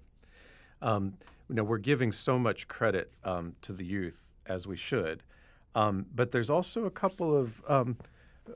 Um, 0.80 1.14
you 1.48 1.56
know, 1.56 1.64
we're 1.64 1.78
giving 1.78 2.12
so 2.12 2.38
much 2.38 2.68
credit 2.68 3.12
um, 3.24 3.54
to 3.62 3.72
the 3.72 3.84
youth 3.84 4.30
as 4.46 4.66
we 4.66 4.76
should, 4.76 5.22
um, 5.74 6.06
but 6.14 6.32
there's 6.32 6.50
also 6.50 6.84
a 6.84 6.90
couple 6.90 7.36
of 7.36 7.62
um, 7.68 7.96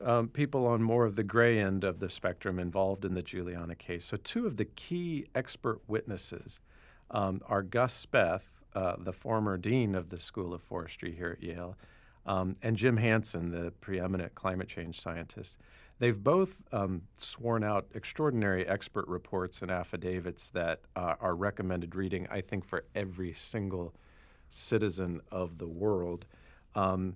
um, 0.01 0.27
people 0.29 0.67
on 0.67 0.81
more 0.81 1.05
of 1.05 1.15
the 1.15 1.23
gray 1.23 1.59
end 1.59 1.83
of 1.83 1.99
the 1.99 2.09
spectrum 2.09 2.59
involved 2.59 3.05
in 3.05 3.13
the 3.13 3.21
Juliana 3.21 3.75
case. 3.75 4.05
So, 4.05 4.17
two 4.17 4.45
of 4.45 4.57
the 4.57 4.65
key 4.65 5.25
expert 5.33 5.81
witnesses 5.87 6.59
um, 7.11 7.41
are 7.47 7.63
Gus 7.63 8.05
Speth, 8.05 8.41
uh, 8.75 8.95
the 8.99 9.13
former 9.13 9.57
dean 9.57 9.95
of 9.95 10.09
the 10.09 10.19
School 10.19 10.53
of 10.53 10.61
Forestry 10.61 11.15
here 11.15 11.37
at 11.37 11.43
Yale, 11.43 11.77
um, 12.27 12.57
and 12.61 12.75
Jim 12.75 12.97
Hansen, 12.97 13.51
the 13.51 13.71
preeminent 13.81 14.35
climate 14.35 14.67
change 14.67 15.01
scientist. 15.01 15.57
They've 15.99 16.21
both 16.21 16.61
um, 16.71 17.03
sworn 17.17 17.63
out 17.63 17.87
extraordinary 17.95 18.67
expert 18.67 19.07
reports 19.07 19.61
and 19.61 19.71
affidavits 19.71 20.49
that 20.49 20.81
uh, 20.95 21.15
are 21.19 21.33
recommended 21.33 21.95
reading, 21.95 22.27
I 22.29 22.41
think, 22.41 22.65
for 22.65 22.83
every 22.93 23.33
single 23.33 23.95
citizen 24.49 25.21
of 25.31 25.57
the 25.57 25.67
world. 25.67 26.25
Um, 26.75 27.15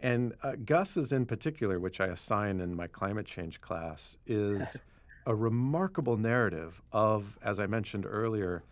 and 0.00 0.34
uh, 0.42 0.52
Gus's 0.64 1.12
in 1.12 1.26
particular, 1.26 1.78
which 1.78 2.00
I 2.00 2.06
assign 2.06 2.60
in 2.60 2.74
my 2.74 2.86
climate 2.86 3.26
change 3.26 3.60
class, 3.60 4.16
is 4.26 4.76
a 5.26 5.34
remarkable 5.34 6.16
narrative 6.16 6.80
of, 6.92 7.38
as 7.42 7.58
I 7.58 7.66
mentioned 7.66 8.06
earlier, 8.06 8.62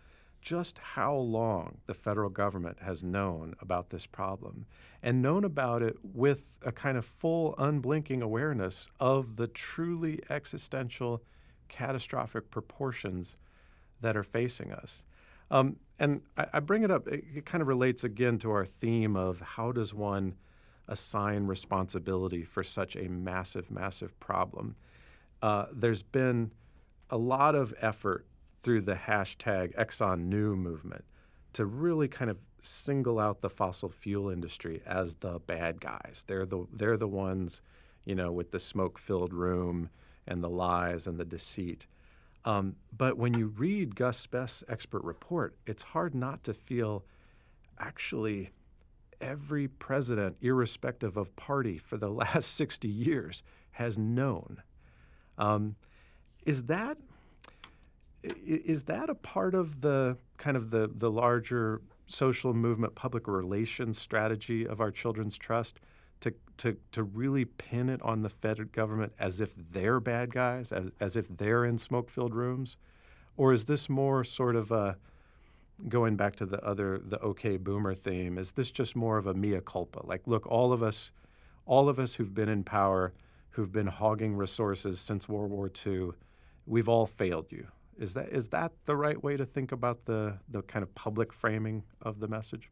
just 0.43 0.77
how 0.77 1.15
long 1.15 1.77
the 1.85 1.93
federal 1.93 2.29
government 2.29 2.77
has 2.81 3.01
known 3.01 3.55
about 3.61 3.89
this 3.89 4.05
problem 4.05 4.65
and 5.01 5.21
known 5.21 5.45
about 5.45 5.81
it 5.81 5.95
with 6.03 6.59
a 6.65 6.71
kind 6.71 6.97
of 6.97 7.05
full, 7.05 7.55
unblinking 7.57 8.21
awareness 8.21 8.89
of 8.99 9.37
the 9.37 9.47
truly 9.47 10.19
existential, 10.29 11.23
catastrophic 11.69 12.51
proportions 12.51 13.37
that 14.01 14.17
are 14.17 14.23
facing 14.23 14.73
us. 14.73 15.01
Um, 15.49 15.77
and 15.97 16.21
I, 16.37 16.47
I, 16.53 16.59
bring 16.59 16.83
it 16.83 16.91
up, 16.91 17.07
it, 17.07 17.23
it 17.33 17.45
kind 17.45 17.61
of 17.61 17.69
relates 17.69 18.03
again 18.03 18.37
to 18.39 18.51
our 18.51 18.65
theme 18.65 19.15
of 19.15 19.39
how 19.39 19.71
does 19.71 19.93
one 19.93 20.35
assign 20.89 21.47
responsibility 21.47 22.43
for 22.43 22.63
such 22.63 22.97
a 22.97 23.07
massive, 23.07 23.71
massive 23.71 24.19
problem. 24.19 24.75
Uh, 25.41 25.67
there's 25.71 26.03
been 26.03 26.51
a 27.09 27.17
lot 27.17 27.55
of 27.55 27.73
effort 27.79 28.25
through 28.63 28.81
the 28.81 28.95
hashtag 28.95 29.75
Exxon 29.75 30.25
Knew 30.25 30.55
movement 30.55 31.03
to 31.53 31.65
really 31.65 32.07
kind 32.07 32.31
of 32.31 32.37
single 32.61 33.19
out 33.19 33.41
the 33.41 33.49
fossil 33.49 33.89
fuel 33.89 34.29
industry 34.29 34.81
as 34.85 35.15
the 35.15 35.39
bad 35.39 35.79
guys. 35.79 36.23
They're 36.25 36.45
the 36.45 36.65
they're 36.73 36.97
the 36.97 37.07
ones, 37.07 37.61
you 38.05 38.15
know, 38.15 38.31
with 38.31 38.51
the 38.51 38.59
smoke-filled 38.59 39.33
room 39.33 39.89
and 40.27 40.41
the 40.41 40.49
lies 40.49 41.05
and 41.05 41.19
the 41.19 41.25
deceit. 41.25 41.85
Um, 42.45 42.75
but 42.95 43.17
when 43.17 43.33
you 43.33 43.47
read 43.47 43.95
Gus 43.95 44.17
Speth's 44.17 44.63
expert 44.67 45.03
report, 45.03 45.55
it's 45.65 45.83
hard 45.83 46.15
not 46.15 46.43
to 46.45 46.53
feel 46.53 47.05
actually 47.79 48.51
every 49.21 49.67
president, 49.67 50.37
irrespective 50.41 51.15
of 51.17 51.35
party, 51.35 51.77
for 51.77 51.97
the 51.97 52.09
last 52.09 52.55
60 52.55 52.87
years 52.87 53.43
has 53.71 53.97
known. 53.97 54.61
Um, 55.37 55.75
is 56.45 56.63
that 56.63 56.97
is 58.23 58.83
that 58.83 59.09
a 59.09 59.15
part 59.15 59.53
of 59.53 59.81
the 59.81 60.17
kind 60.37 60.55
of 60.55 60.69
the, 60.69 60.89
the 60.93 61.11
larger 61.11 61.81
social 62.05 62.53
movement 62.53 62.95
public 62.95 63.27
relations 63.27 63.99
strategy 63.99 64.67
of 64.67 64.81
our 64.81 64.91
children's 64.91 65.37
trust 65.37 65.79
to, 66.21 66.33
to, 66.57 66.77
to 66.91 67.03
really 67.03 67.45
pin 67.45 67.89
it 67.89 68.01
on 68.01 68.21
the 68.21 68.29
federal 68.29 68.69
government 68.69 69.13
as 69.19 69.41
if 69.41 69.51
they're 69.71 69.99
bad 69.99 70.33
guys, 70.33 70.71
as, 70.71 70.89
as 70.99 71.15
if 71.17 71.27
they're 71.37 71.65
in 71.65 71.77
smoke 71.77 72.09
filled 72.09 72.33
rooms? 72.33 72.77
Or 73.35 73.51
is 73.51 73.65
this 73.65 73.89
more 73.89 74.23
sort 74.23 74.55
of 74.55 74.71
a, 74.71 74.97
going 75.89 76.15
back 76.15 76.35
to 76.37 76.45
the 76.45 76.63
other, 76.63 76.99
the 77.03 77.19
OK 77.19 77.57
Boomer 77.57 77.95
theme, 77.95 78.37
is 78.37 78.53
this 78.53 78.71
just 78.71 78.95
more 78.95 79.17
of 79.17 79.27
a 79.27 79.33
mea 79.33 79.59
culpa? 79.65 80.05
Like, 80.05 80.21
look, 80.25 80.45
all 80.47 80.71
of 80.71 80.83
us, 80.83 81.11
all 81.65 81.89
of 81.89 81.99
us 81.99 82.13
who've 82.15 82.33
been 82.33 82.49
in 82.49 82.63
power, 82.63 83.13
who've 83.51 83.71
been 83.71 83.87
hogging 83.87 84.35
resources 84.35 84.99
since 84.99 85.27
World 85.27 85.51
War 85.51 85.69
II, 85.85 86.11
we've 86.65 86.89
all 86.89 87.05
failed 87.05 87.51
you. 87.51 87.67
Is 87.99 88.13
that 88.15 88.29
is 88.29 88.49
that 88.49 88.71
the 88.85 88.95
right 88.95 89.21
way 89.21 89.37
to 89.37 89.45
think 89.45 89.71
about 89.71 90.05
the 90.05 90.37
the 90.49 90.61
kind 90.63 90.83
of 90.83 90.93
public 90.95 91.31
framing 91.31 91.83
of 92.01 92.19
the 92.19 92.27
message? 92.27 92.69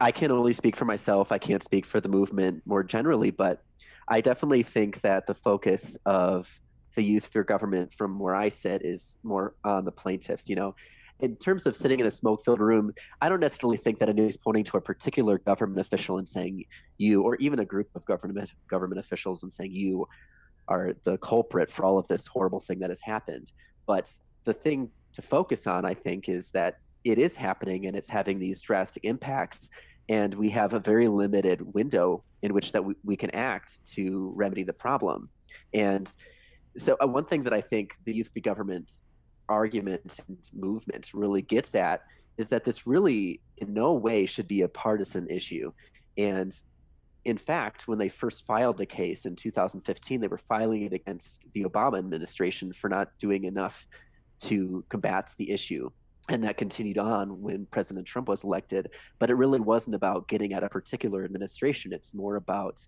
I 0.00 0.10
can 0.10 0.30
only 0.30 0.52
speak 0.52 0.76
for 0.76 0.84
myself. 0.84 1.30
I 1.30 1.38
can't 1.38 1.62
speak 1.62 1.86
for 1.86 2.00
the 2.00 2.08
movement 2.08 2.62
more 2.66 2.82
generally, 2.82 3.30
but 3.30 3.62
I 4.08 4.20
definitely 4.20 4.62
think 4.62 5.00
that 5.02 5.26
the 5.26 5.34
focus 5.34 5.96
of 6.04 6.60
the 6.94 7.02
Youth 7.02 7.28
for 7.28 7.44
Government 7.44 7.92
from 7.92 8.18
where 8.18 8.34
I 8.34 8.48
sit 8.48 8.82
is 8.84 9.18
more 9.22 9.54
on 9.64 9.84
the 9.84 9.92
plaintiffs. 9.92 10.48
You 10.48 10.56
know, 10.56 10.74
in 11.20 11.36
terms 11.36 11.66
of 11.66 11.76
sitting 11.76 12.00
in 12.00 12.06
a 12.06 12.10
smoke-filled 12.10 12.60
room, 12.60 12.92
I 13.20 13.28
don't 13.28 13.40
necessarily 13.40 13.76
think 13.76 13.98
that 14.00 14.08
anybody's 14.08 14.36
pointing 14.36 14.64
to 14.64 14.76
a 14.78 14.80
particular 14.80 15.38
government 15.38 15.80
official 15.80 16.18
and 16.18 16.26
saying 16.26 16.64
you, 16.98 17.22
or 17.22 17.36
even 17.36 17.60
a 17.60 17.64
group 17.64 17.88
of 17.94 18.04
government 18.04 18.50
government 18.68 18.98
officials 18.98 19.42
and 19.42 19.52
saying 19.52 19.72
you 19.72 20.08
are 20.68 20.94
the 21.04 21.18
culprit 21.18 21.70
for 21.70 21.84
all 21.84 21.98
of 21.98 22.08
this 22.08 22.26
horrible 22.26 22.60
thing 22.60 22.78
that 22.80 22.90
has 22.90 23.00
happened. 23.00 23.52
But 23.86 24.10
the 24.44 24.52
thing 24.52 24.90
to 25.14 25.22
focus 25.22 25.66
on, 25.66 25.84
I 25.84 25.94
think, 25.94 26.28
is 26.28 26.50
that 26.52 26.78
it 27.04 27.18
is 27.18 27.36
happening 27.36 27.86
and 27.86 27.96
it's 27.96 28.08
having 28.08 28.38
these 28.38 28.60
drastic 28.60 29.04
impacts. 29.04 29.68
And 30.08 30.34
we 30.34 30.50
have 30.50 30.74
a 30.74 30.78
very 30.78 31.08
limited 31.08 31.74
window 31.74 32.24
in 32.42 32.52
which 32.52 32.72
that 32.72 32.84
we, 32.84 32.94
we 33.04 33.16
can 33.16 33.30
act 33.30 33.84
to 33.92 34.32
remedy 34.34 34.62
the 34.62 34.72
problem. 34.72 35.28
And 35.72 36.12
so 36.76 36.96
uh, 37.02 37.06
one 37.06 37.24
thing 37.24 37.42
that 37.44 37.52
I 37.52 37.60
think 37.60 37.94
the 38.04 38.14
youth 38.14 38.30
government 38.42 38.90
argument 39.48 40.18
and 40.26 40.38
movement 40.54 41.10
really 41.14 41.42
gets 41.42 41.74
at 41.74 42.02
is 42.36 42.48
that 42.48 42.64
this 42.64 42.86
really 42.86 43.40
in 43.58 43.72
no 43.72 43.92
way 43.92 44.26
should 44.26 44.48
be 44.48 44.62
a 44.62 44.68
partisan 44.68 45.28
issue. 45.28 45.72
And 46.18 46.54
in 47.24 47.38
fact, 47.38 47.88
when 47.88 47.98
they 47.98 48.08
first 48.08 48.44
filed 48.44 48.76
the 48.76 48.86
case 48.86 49.24
in 49.24 49.36
2015, 49.36 50.20
they 50.20 50.26
were 50.26 50.38
filing 50.38 50.82
it 50.82 50.92
against 50.92 51.46
the 51.52 51.64
Obama 51.64 51.98
administration 51.98 52.72
for 52.72 52.88
not 52.88 53.08
doing 53.18 53.44
enough 53.44 53.86
to 54.44 54.84
combat 54.88 55.30
the 55.38 55.50
issue. 55.50 55.90
And 56.30 56.42
that 56.44 56.56
continued 56.56 56.96
on 56.96 57.42
when 57.42 57.66
President 57.66 58.06
Trump 58.06 58.28
was 58.28 58.44
elected. 58.44 58.90
But 59.18 59.28
it 59.30 59.34
really 59.34 59.60
wasn't 59.60 59.94
about 59.94 60.26
getting 60.26 60.54
at 60.54 60.64
a 60.64 60.68
particular 60.68 61.24
administration. 61.24 61.92
It's 61.92 62.14
more 62.14 62.36
about 62.36 62.80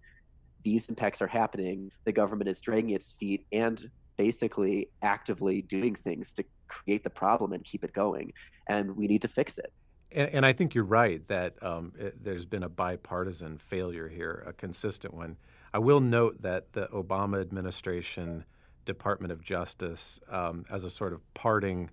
these 0.66 0.88
impacts 0.88 1.22
are 1.22 1.28
happening, 1.28 1.92
the 2.04 2.12
government 2.12 2.48
is 2.48 2.60
dragging 2.60 2.90
its 2.90 3.12
feet 3.20 3.46
and 3.52 3.88
basically 4.16 4.88
actively 5.02 5.62
doing 5.62 5.94
things 5.94 6.32
to 6.32 6.44
create 6.66 7.04
the 7.04 7.10
problem 7.10 7.52
and 7.52 7.62
keep 7.62 7.84
it 7.84 7.92
going. 7.92 8.32
And 8.68 8.96
we 8.96 9.06
need 9.06 9.22
to 9.22 9.28
fix 9.28 9.58
it. 9.58 9.72
And, 10.10 10.28
and 10.30 10.46
I 10.46 10.52
think 10.52 10.74
you're 10.74 10.82
right 10.82 11.26
that 11.28 11.54
um, 11.62 11.92
it, 11.98 12.22
there's 12.24 12.46
been 12.46 12.64
a 12.64 12.68
bipartisan 12.68 13.58
failure 13.58 14.08
here, 14.08 14.42
a 14.46 14.52
consistent 14.52 15.14
one. 15.14 15.36
I 15.72 15.78
will 15.78 16.00
note 16.00 16.42
that 16.42 16.72
the 16.72 16.88
Obama 16.88 17.40
administration 17.40 18.44
Department 18.86 19.32
of 19.32 19.42
Justice 19.42 20.18
um, 20.30 20.64
as 20.70 20.84
a 20.84 20.90
sort 20.90 21.12
of 21.12 21.20
parting, 21.34 21.90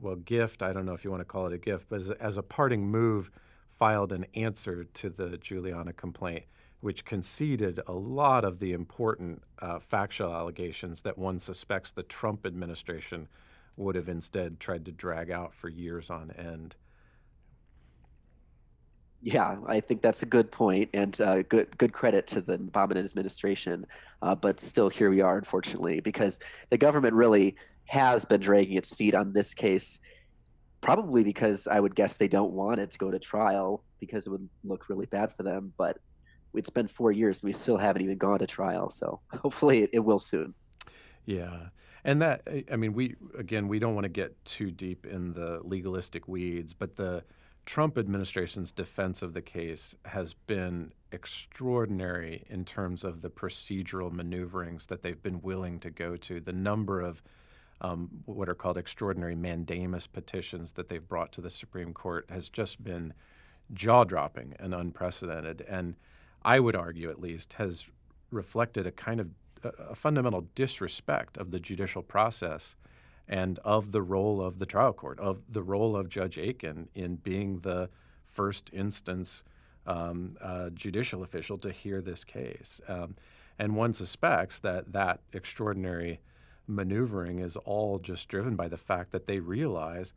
well, 0.00 0.16
gift. 0.16 0.62
I 0.62 0.72
don't 0.72 0.86
know 0.86 0.94
if 0.94 1.04
you 1.04 1.10
want 1.10 1.20
to 1.20 1.26
call 1.26 1.46
it 1.46 1.52
a 1.52 1.58
gift, 1.58 1.86
but 1.90 2.00
as 2.00 2.10
a, 2.10 2.22
as 2.22 2.36
a 2.38 2.42
parting 2.42 2.86
move, 2.86 3.30
filed 3.68 4.12
an 4.12 4.24
answer 4.34 4.84
to 4.84 5.10
the 5.10 5.36
Juliana 5.38 5.92
complaint, 5.92 6.44
which 6.80 7.04
conceded 7.04 7.80
a 7.86 7.92
lot 7.92 8.44
of 8.44 8.60
the 8.60 8.72
important 8.72 9.42
uh, 9.60 9.78
factual 9.78 10.32
allegations 10.32 11.00
that 11.02 11.18
one 11.18 11.38
suspects 11.38 11.90
the 11.90 12.02
Trump 12.02 12.46
administration 12.46 13.28
would 13.76 13.94
have 13.94 14.08
instead 14.08 14.60
tried 14.60 14.84
to 14.84 14.92
drag 14.92 15.30
out 15.30 15.54
for 15.54 15.68
years 15.68 16.10
on 16.10 16.30
end. 16.32 16.76
Yeah, 19.24 19.56
I 19.68 19.78
think 19.78 20.02
that's 20.02 20.24
a 20.24 20.26
good 20.26 20.50
point, 20.50 20.90
and 20.94 21.18
uh, 21.20 21.42
good 21.42 21.78
good 21.78 21.92
credit 21.92 22.26
to 22.28 22.40
the 22.40 22.58
Obama 22.58 22.96
administration. 22.96 23.86
Uh, 24.20 24.34
but 24.34 24.58
still, 24.58 24.88
here 24.88 25.10
we 25.10 25.20
are, 25.20 25.38
unfortunately, 25.38 26.00
because 26.00 26.40
the 26.70 26.76
government 26.76 27.14
really 27.14 27.54
has 27.84 28.24
been 28.24 28.40
dragging 28.40 28.76
its 28.76 28.94
feet 28.94 29.14
on 29.14 29.32
this 29.32 29.54
case, 29.54 30.00
probably 30.80 31.22
because 31.22 31.68
I 31.68 31.78
would 31.78 31.94
guess 31.94 32.16
they 32.16 32.26
don't 32.26 32.52
want 32.52 32.80
it 32.80 32.90
to 32.90 32.98
go 32.98 33.12
to 33.12 33.18
trial 33.20 33.84
because 34.00 34.26
it 34.26 34.30
would 34.30 34.48
look 34.64 34.88
really 34.88 35.06
bad 35.06 35.32
for 35.36 35.44
them. 35.44 35.72
But 35.78 35.98
it's 36.54 36.70
been 36.70 36.88
four 36.88 37.12
years, 37.12 37.42
and 37.42 37.48
we 37.48 37.52
still 37.52 37.78
haven't 37.78 38.02
even 38.02 38.18
gone 38.18 38.40
to 38.40 38.46
trial. 38.48 38.90
So 38.90 39.20
hopefully, 39.32 39.84
it, 39.84 39.90
it 39.92 40.00
will 40.00 40.18
soon. 40.18 40.52
Yeah. 41.26 41.68
And 42.04 42.20
that, 42.22 42.42
I 42.70 42.74
mean, 42.74 42.94
we, 42.94 43.14
again, 43.38 43.68
we 43.68 43.78
don't 43.78 43.94
want 43.94 44.04
to 44.04 44.08
get 44.08 44.44
too 44.44 44.72
deep 44.72 45.06
in 45.06 45.32
the 45.32 45.60
legalistic 45.62 46.26
weeds, 46.26 46.72
but 46.72 46.96
the, 46.96 47.22
Trump 47.64 47.96
administration's 47.96 48.72
defense 48.72 49.22
of 49.22 49.34
the 49.34 49.42
case 49.42 49.94
has 50.04 50.34
been 50.34 50.92
extraordinary 51.12 52.44
in 52.48 52.64
terms 52.64 53.04
of 53.04 53.22
the 53.22 53.30
procedural 53.30 54.10
maneuverings 54.10 54.86
that 54.86 55.02
they've 55.02 55.22
been 55.22 55.40
willing 55.40 55.78
to 55.80 55.90
go 55.90 56.16
to. 56.16 56.40
The 56.40 56.52
number 56.52 57.00
of 57.00 57.22
um, 57.80 58.08
what 58.26 58.48
are 58.48 58.54
called 58.54 58.78
extraordinary 58.78 59.34
mandamus 59.34 60.06
petitions 60.06 60.72
that 60.72 60.88
they've 60.88 61.06
brought 61.06 61.32
to 61.32 61.40
the 61.40 61.50
Supreme 61.50 61.92
Court 61.92 62.26
has 62.30 62.48
just 62.48 62.82
been 62.82 63.12
jaw 63.72 64.04
dropping 64.04 64.54
and 64.58 64.74
unprecedented. 64.74 65.64
And 65.68 65.96
I 66.42 66.60
would 66.60 66.76
argue, 66.76 67.10
at 67.10 67.20
least, 67.20 67.54
has 67.54 67.86
reflected 68.30 68.86
a 68.86 68.92
kind 68.92 69.20
of 69.20 69.28
a 69.64 69.94
fundamental 69.94 70.46
disrespect 70.56 71.36
of 71.36 71.52
the 71.52 71.60
judicial 71.60 72.02
process 72.02 72.74
and 73.28 73.58
of 73.60 73.92
the 73.92 74.02
role 74.02 74.42
of 74.42 74.58
the 74.58 74.66
trial 74.66 74.92
court, 74.92 75.18
of 75.20 75.40
the 75.48 75.62
role 75.62 75.96
of 75.96 76.08
Judge 76.08 76.38
Aiken 76.38 76.88
in 76.94 77.16
being 77.16 77.60
the 77.60 77.88
first 78.26 78.70
instance 78.72 79.44
um, 79.86 80.36
uh, 80.40 80.70
judicial 80.70 81.22
official 81.22 81.58
to 81.58 81.70
hear 81.70 82.00
this 82.00 82.24
case. 82.24 82.80
Um, 82.88 83.16
and 83.58 83.76
one 83.76 83.94
suspects 83.94 84.58
that 84.60 84.92
that 84.92 85.20
extraordinary 85.32 86.20
maneuvering 86.66 87.40
is 87.40 87.56
all 87.56 87.98
just 87.98 88.28
driven 88.28 88.56
by 88.56 88.68
the 88.68 88.76
fact 88.76 89.12
that 89.12 89.26
they 89.26 89.40
realize 89.40 90.14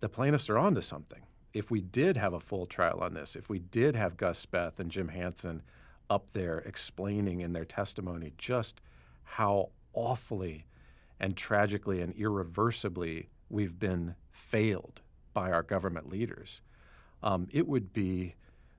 the 0.00 0.08
plaintiffs 0.08 0.48
are 0.48 0.58
onto 0.58 0.80
something. 0.80 1.22
If 1.52 1.70
we 1.70 1.80
did 1.80 2.16
have 2.16 2.34
a 2.34 2.40
full 2.40 2.66
trial 2.66 3.00
on 3.00 3.14
this, 3.14 3.34
if 3.34 3.48
we 3.48 3.58
did 3.58 3.96
have 3.96 4.16
Gus 4.16 4.44
Speth 4.44 4.78
and 4.78 4.90
Jim 4.90 5.08
Hansen 5.08 5.62
up 6.08 6.30
there 6.32 6.58
explaining 6.60 7.40
in 7.40 7.52
their 7.52 7.64
testimony 7.64 8.32
just 8.38 8.80
how 9.24 9.70
awfully 9.92 10.64
and 11.20 11.36
tragically 11.36 12.00
and 12.00 12.14
irreversibly 12.14 13.28
we've 13.50 13.78
been 13.78 14.14
failed 14.30 15.00
by 15.34 15.50
our 15.50 15.62
government 15.62 16.10
leaders, 16.10 16.60
um, 17.22 17.48
it 17.50 17.66
would 17.66 17.92
be 17.92 18.34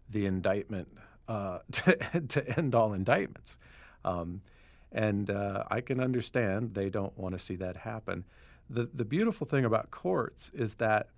the 0.09 0.25
indictment 0.25 0.87
uh, 1.27 1.59
to, 1.71 2.21
to 2.27 2.57
end 2.57 2.75
all 2.75 2.93
indictments. 2.93 3.57
Um, 4.03 4.41
and 4.91 5.29
uh, 5.29 5.65
I 5.69 5.81
can 5.81 5.99
understand 5.99 6.73
they 6.73 6.89
don't 6.89 7.15
want 7.17 7.33
to 7.33 7.39
see 7.39 7.55
that 7.57 7.77
happen. 7.77 8.25
The, 8.69 8.89
the 8.93 9.05
beautiful 9.05 9.45
thing 9.45 9.65
about 9.65 9.91
courts 9.91 10.51
is 10.53 10.75
that 10.75 11.09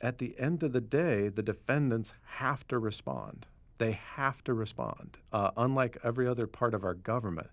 at 0.00 0.18
the 0.18 0.34
end 0.38 0.62
of 0.62 0.72
the 0.72 0.80
day, 0.80 1.28
the 1.28 1.42
defendants 1.42 2.14
have 2.24 2.66
to 2.68 2.78
respond. 2.78 3.46
They 3.78 3.92
have 3.92 4.42
to 4.44 4.54
respond. 4.54 5.18
Uh, 5.32 5.50
unlike 5.56 5.98
every 6.04 6.26
other 6.26 6.46
part 6.46 6.74
of 6.74 6.84
our 6.84 6.94
government, 6.94 7.48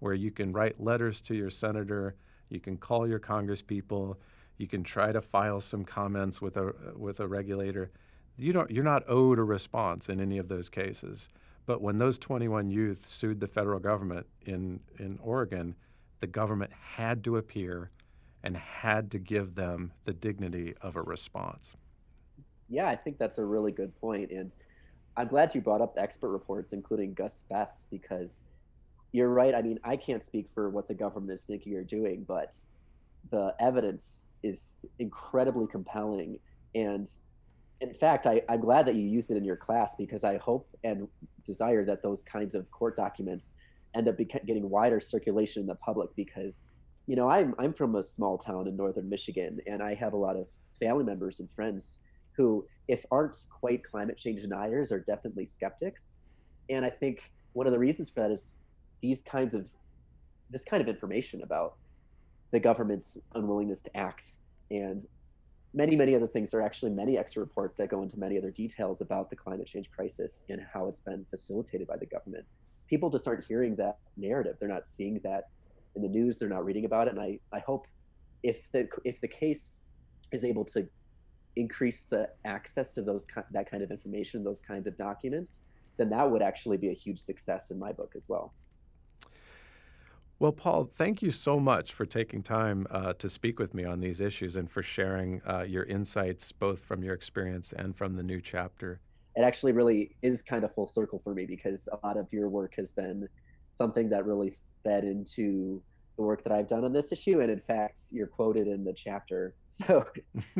where 0.00 0.14
you 0.14 0.30
can 0.30 0.52
write 0.52 0.80
letters 0.80 1.20
to 1.22 1.34
your 1.34 1.50
senator, 1.50 2.16
you 2.48 2.60
can 2.60 2.76
call 2.76 3.08
your 3.08 3.20
congresspeople, 3.20 4.16
you 4.58 4.66
can 4.66 4.82
try 4.82 5.12
to 5.12 5.20
file 5.20 5.60
some 5.60 5.84
comments 5.84 6.42
with 6.42 6.56
a 6.56 6.74
with 6.96 7.20
a 7.20 7.28
regulator. 7.28 7.90
You 8.36 8.52
don't 8.52 8.70
you're 8.70 8.84
not 8.84 9.04
owed 9.08 9.38
a 9.38 9.44
response 9.44 10.08
in 10.08 10.20
any 10.20 10.38
of 10.38 10.48
those 10.48 10.68
cases. 10.68 11.28
But 11.66 11.80
when 11.80 11.98
those 11.98 12.18
21 12.18 12.70
youth 12.70 13.08
sued 13.08 13.38
the 13.38 13.46
federal 13.46 13.78
government 13.78 14.26
in 14.44 14.80
in 14.98 15.18
Oregon, 15.22 15.76
the 16.20 16.26
government 16.26 16.72
had 16.72 17.24
to 17.24 17.36
appear 17.36 17.90
and 18.42 18.56
had 18.56 19.10
to 19.12 19.18
give 19.18 19.54
them 19.54 19.92
the 20.04 20.12
dignity 20.12 20.74
of 20.80 20.96
a 20.96 21.02
response. 21.02 21.76
Yeah, 22.68 22.88
I 22.88 22.96
think 22.96 23.18
that's 23.18 23.38
a 23.38 23.44
really 23.44 23.72
good 23.72 23.98
point. 24.00 24.30
And 24.30 24.52
I'm 25.16 25.28
glad 25.28 25.54
you 25.54 25.60
brought 25.60 25.80
up 25.80 25.94
the 25.94 26.02
expert 26.02 26.30
reports, 26.30 26.72
including 26.72 27.14
Gus 27.14 27.36
Speth's, 27.36 27.86
because 27.90 28.44
you're 29.12 29.28
right. 29.28 29.54
I 29.54 29.62
mean, 29.62 29.78
I 29.84 29.96
can't 29.96 30.22
speak 30.22 30.48
for 30.54 30.70
what 30.70 30.86
the 30.86 30.94
government 30.94 31.32
is 31.32 31.42
thinking 31.42 31.74
or 31.74 31.82
doing, 31.82 32.24
but 32.26 32.56
the 33.30 33.54
evidence 33.58 34.24
is 34.42 34.76
incredibly 34.98 35.66
compelling. 35.66 36.38
And 36.74 37.08
in 37.80 37.94
fact, 37.94 38.26
I, 38.26 38.42
am 38.48 38.60
glad 38.60 38.86
that 38.86 38.94
you 38.94 39.02
used 39.02 39.30
it 39.30 39.36
in 39.36 39.44
your 39.44 39.56
class 39.56 39.94
because 39.96 40.24
I 40.24 40.36
hope 40.38 40.68
and 40.84 41.08
desire 41.44 41.84
that 41.86 42.02
those 42.02 42.22
kinds 42.22 42.54
of 42.54 42.70
court 42.70 42.96
documents 42.96 43.54
end 43.94 44.08
up 44.08 44.16
getting 44.18 44.68
wider 44.70 45.00
circulation 45.00 45.62
in 45.62 45.66
the 45.66 45.74
public 45.74 46.10
because, 46.14 46.62
you 47.06 47.16
know, 47.16 47.28
I'm, 47.28 47.54
I'm 47.58 47.72
from 47.72 47.96
a 47.96 48.02
small 48.02 48.38
town 48.38 48.68
in 48.68 48.76
northern 48.76 49.08
Michigan 49.08 49.60
and 49.66 49.82
I 49.82 49.94
have 49.94 50.12
a 50.12 50.16
lot 50.16 50.36
of 50.36 50.46
family 50.78 51.04
members 51.04 51.40
and 51.40 51.50
friends 51.50 51.98
who, 52.32 52.64
if 52.86 53.04
aren't 53.10 53.36
quite 53.50 53.82
climate 53.82 54.16
change 54.16 54.42
deniers, 54.42 54.92
are 54.92 55.00
definitely 55.00 55.44
skeptics. 55.44 56.14
And 56.68 56.84
I 56.84 56.90
think 56.90 57.30
one 57.52 57.66
of 57.66 57.72
the 57.72 57.78
reasons 57.78 58.10
for 58.10 58.20
that 58.20 58.30
is 58.30 58.46
these 59.00 59.22
kinds 59.22 59.54
of 59.54 59.66
this 60.50 60.64
kind 60.64 60.82
of 60.82 60.88
information 60.88 61.42
about 61.42 61.76
the 62.50 62.60
government's 62.60 63.16
unwillingness 63.34 63.82
to 63.82 63.96
act. 63.96 64.36
And 64.70 65.06
many 65.72 65.96
many 65.96 66.14
other 66.14 66.26
things. 66.26 66.50
There 66.50 66.60
are 66.60 66.64
actually 66.64 66.92
many 66.92 67.16
extra 67.16 67.40
reports 67.40 67.76
that 67.76 67.88
go 67.88 68.02
into 68.02 68.18
many 68.18 68.36
other 68.38 68.50
details 68.50 69.00
about 69.00 69.30
the 69.30 69.36
climate 69.36 69.66
change 69.66 69.90
crisis 69.90 70.44
and 70.48 70.60
how 70.72 70.86
it's 70.86 71.00
been 71.00 71.24
facilitated 71.30 71.86
by 71.86 71.96
the 71.96 72.06
government. 72.06 72.44
People 72.88 73.10
just 73.10 73.28
aren't 73.28 73.44
hearing 73.44 73.76
that 73.76 73.98
narrative. 74.16 74.56
They're 74.58 74.68
not 74.68 74.86
seeing 74.86 75.20
that 75.22 75.48
in 75.94 76.02
the 76.02 76.08
news. 76.08 76.38
They're 76.38 76.48
not 76.48 76.64
reading 76.64 76.84
about 76.84 77.06
it. 77.06 77.12
And 77.12 77.20
i, 77.20 77.38
I 77.52 77.60
hope 77.60 77.86
if 78.42 78.70
the 78.72 78.88
if 79.04 79.20
the 79.20 79.28
case 79.28 79.80
is 80.32 80.44
able 80.44 80.64
to 80.64 80.86
increase 81.56 82.06
the 82.08 82.28
access 82.44 82.94
to 82.94 83.02
those 83.02 83.26
that 83.50 83.70
kind 83.70 83.82
of 83.82 83.90
information 83.90 84.44
those 84.44 84.60
kinds 84.60 84.86
of 84.86 84.96
documents 84.96 85.62
then 85.96 86.08
that 86.08 86.30
would 86.30 86.42
actually 86.42 86.76
be 86.76 86.90
a 86.90 86.94
huge 86.94 87.18
success 87.18 87.70
in 87.70 87.78
my 87.78 87.92
book 87.92 88.12
as 88.16 88.28
well 88.28 88.54
well, 90.40 90.52
Paul, 90.52 90.88
thank 90.90 91.20
you 91.20 91.30
so 91.30 91.60
much 91.60 91.92
for 91.92 92.06
taking 92.06 92.42
time 92.42 92.86
uh, 92.90 93.12
to 93.12 93.28
speak 93.28 93.58
with 93.58 93.74
me 93.74 93.84
on 93.84 94.00
these 94.00 94.22
issues 94.22 94.56
and 94.56 94.70
for 94.70 94.82
sharing 94.82 95.42
uh, 95.46 95.64
your 95.68 95.84
insights, 95.84 96.50
both 96.50 96.82
from 96.82 97.04
your 97.04 97.12
experience 97.12 97.74
and 97.76 97.94
from 97.94 98.16
the 98.16 98.22
new 98.22 98.40
chapter. 98.40 99.00
It 99.36 99.42
actually 99.42 99.72
really 99.72 100.16
is 100.22 100.40
kind 100.40 100.64
of 100.64 100.74
full 100.74 100.86
circle 100.86 101.20
for 101.22 101.34
me 101.34 101.44
because 101.44 101.90
a 101.92 102.06
lot 102.06 102.16
of 102.16 102.26
your 102.32 102.48
work 102.48 102.74
has 102.76 102.90
been 102.90 103.28
something 103.76 104.08
that 104.08 104.24
really 104.24 104.56
fed 104.82 105.04
into 105.04 105.82
the 106.16 106.22
work 106.22 106.42
that 106.44 106.54
I've 106.54 106.68
done 106.68 106.86
on 106.86 106.92
this 106.94 107.12
issue. 107.12 107.40
And 107.40 107.50
in 107.50 107.60
fact, 107.60 107.98
you're 108.10 108.26
quoted 108.26 108.66
in 108.66 108.82
the 108.82 108.94
chapter. 108.94 109.54
So 109.68 110.04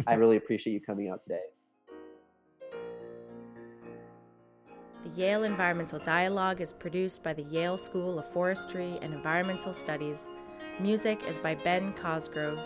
I 0.06 0.14
really 0.14 0.36
appreciate 0.36 0.74
you 0.74 0.80
coming 0.80 1.08
out 1.08 1.22
today. 1.22 1.40
The 5.02 5.22
Yale 5.22 5.44
Environmental 5.44 5.98
Dialogue 5.98 6.60
is 6.60 6.74
produced 6.74 7.22
by 7.22 7.32
the 7.32 7.44
Yale 7.44 7.78
School 7.78 8.18
of 8.18 8.26
Forestry 8.26 8.98
and 9.00 9.14
Environmental 9.14 9.72
Studies. 9.72 10.28
Music 10.78 11.22
is 11.26 11.38
by 11.38 11.54
Ben 11.54 11.94
Cosgrove. 11.94 12.60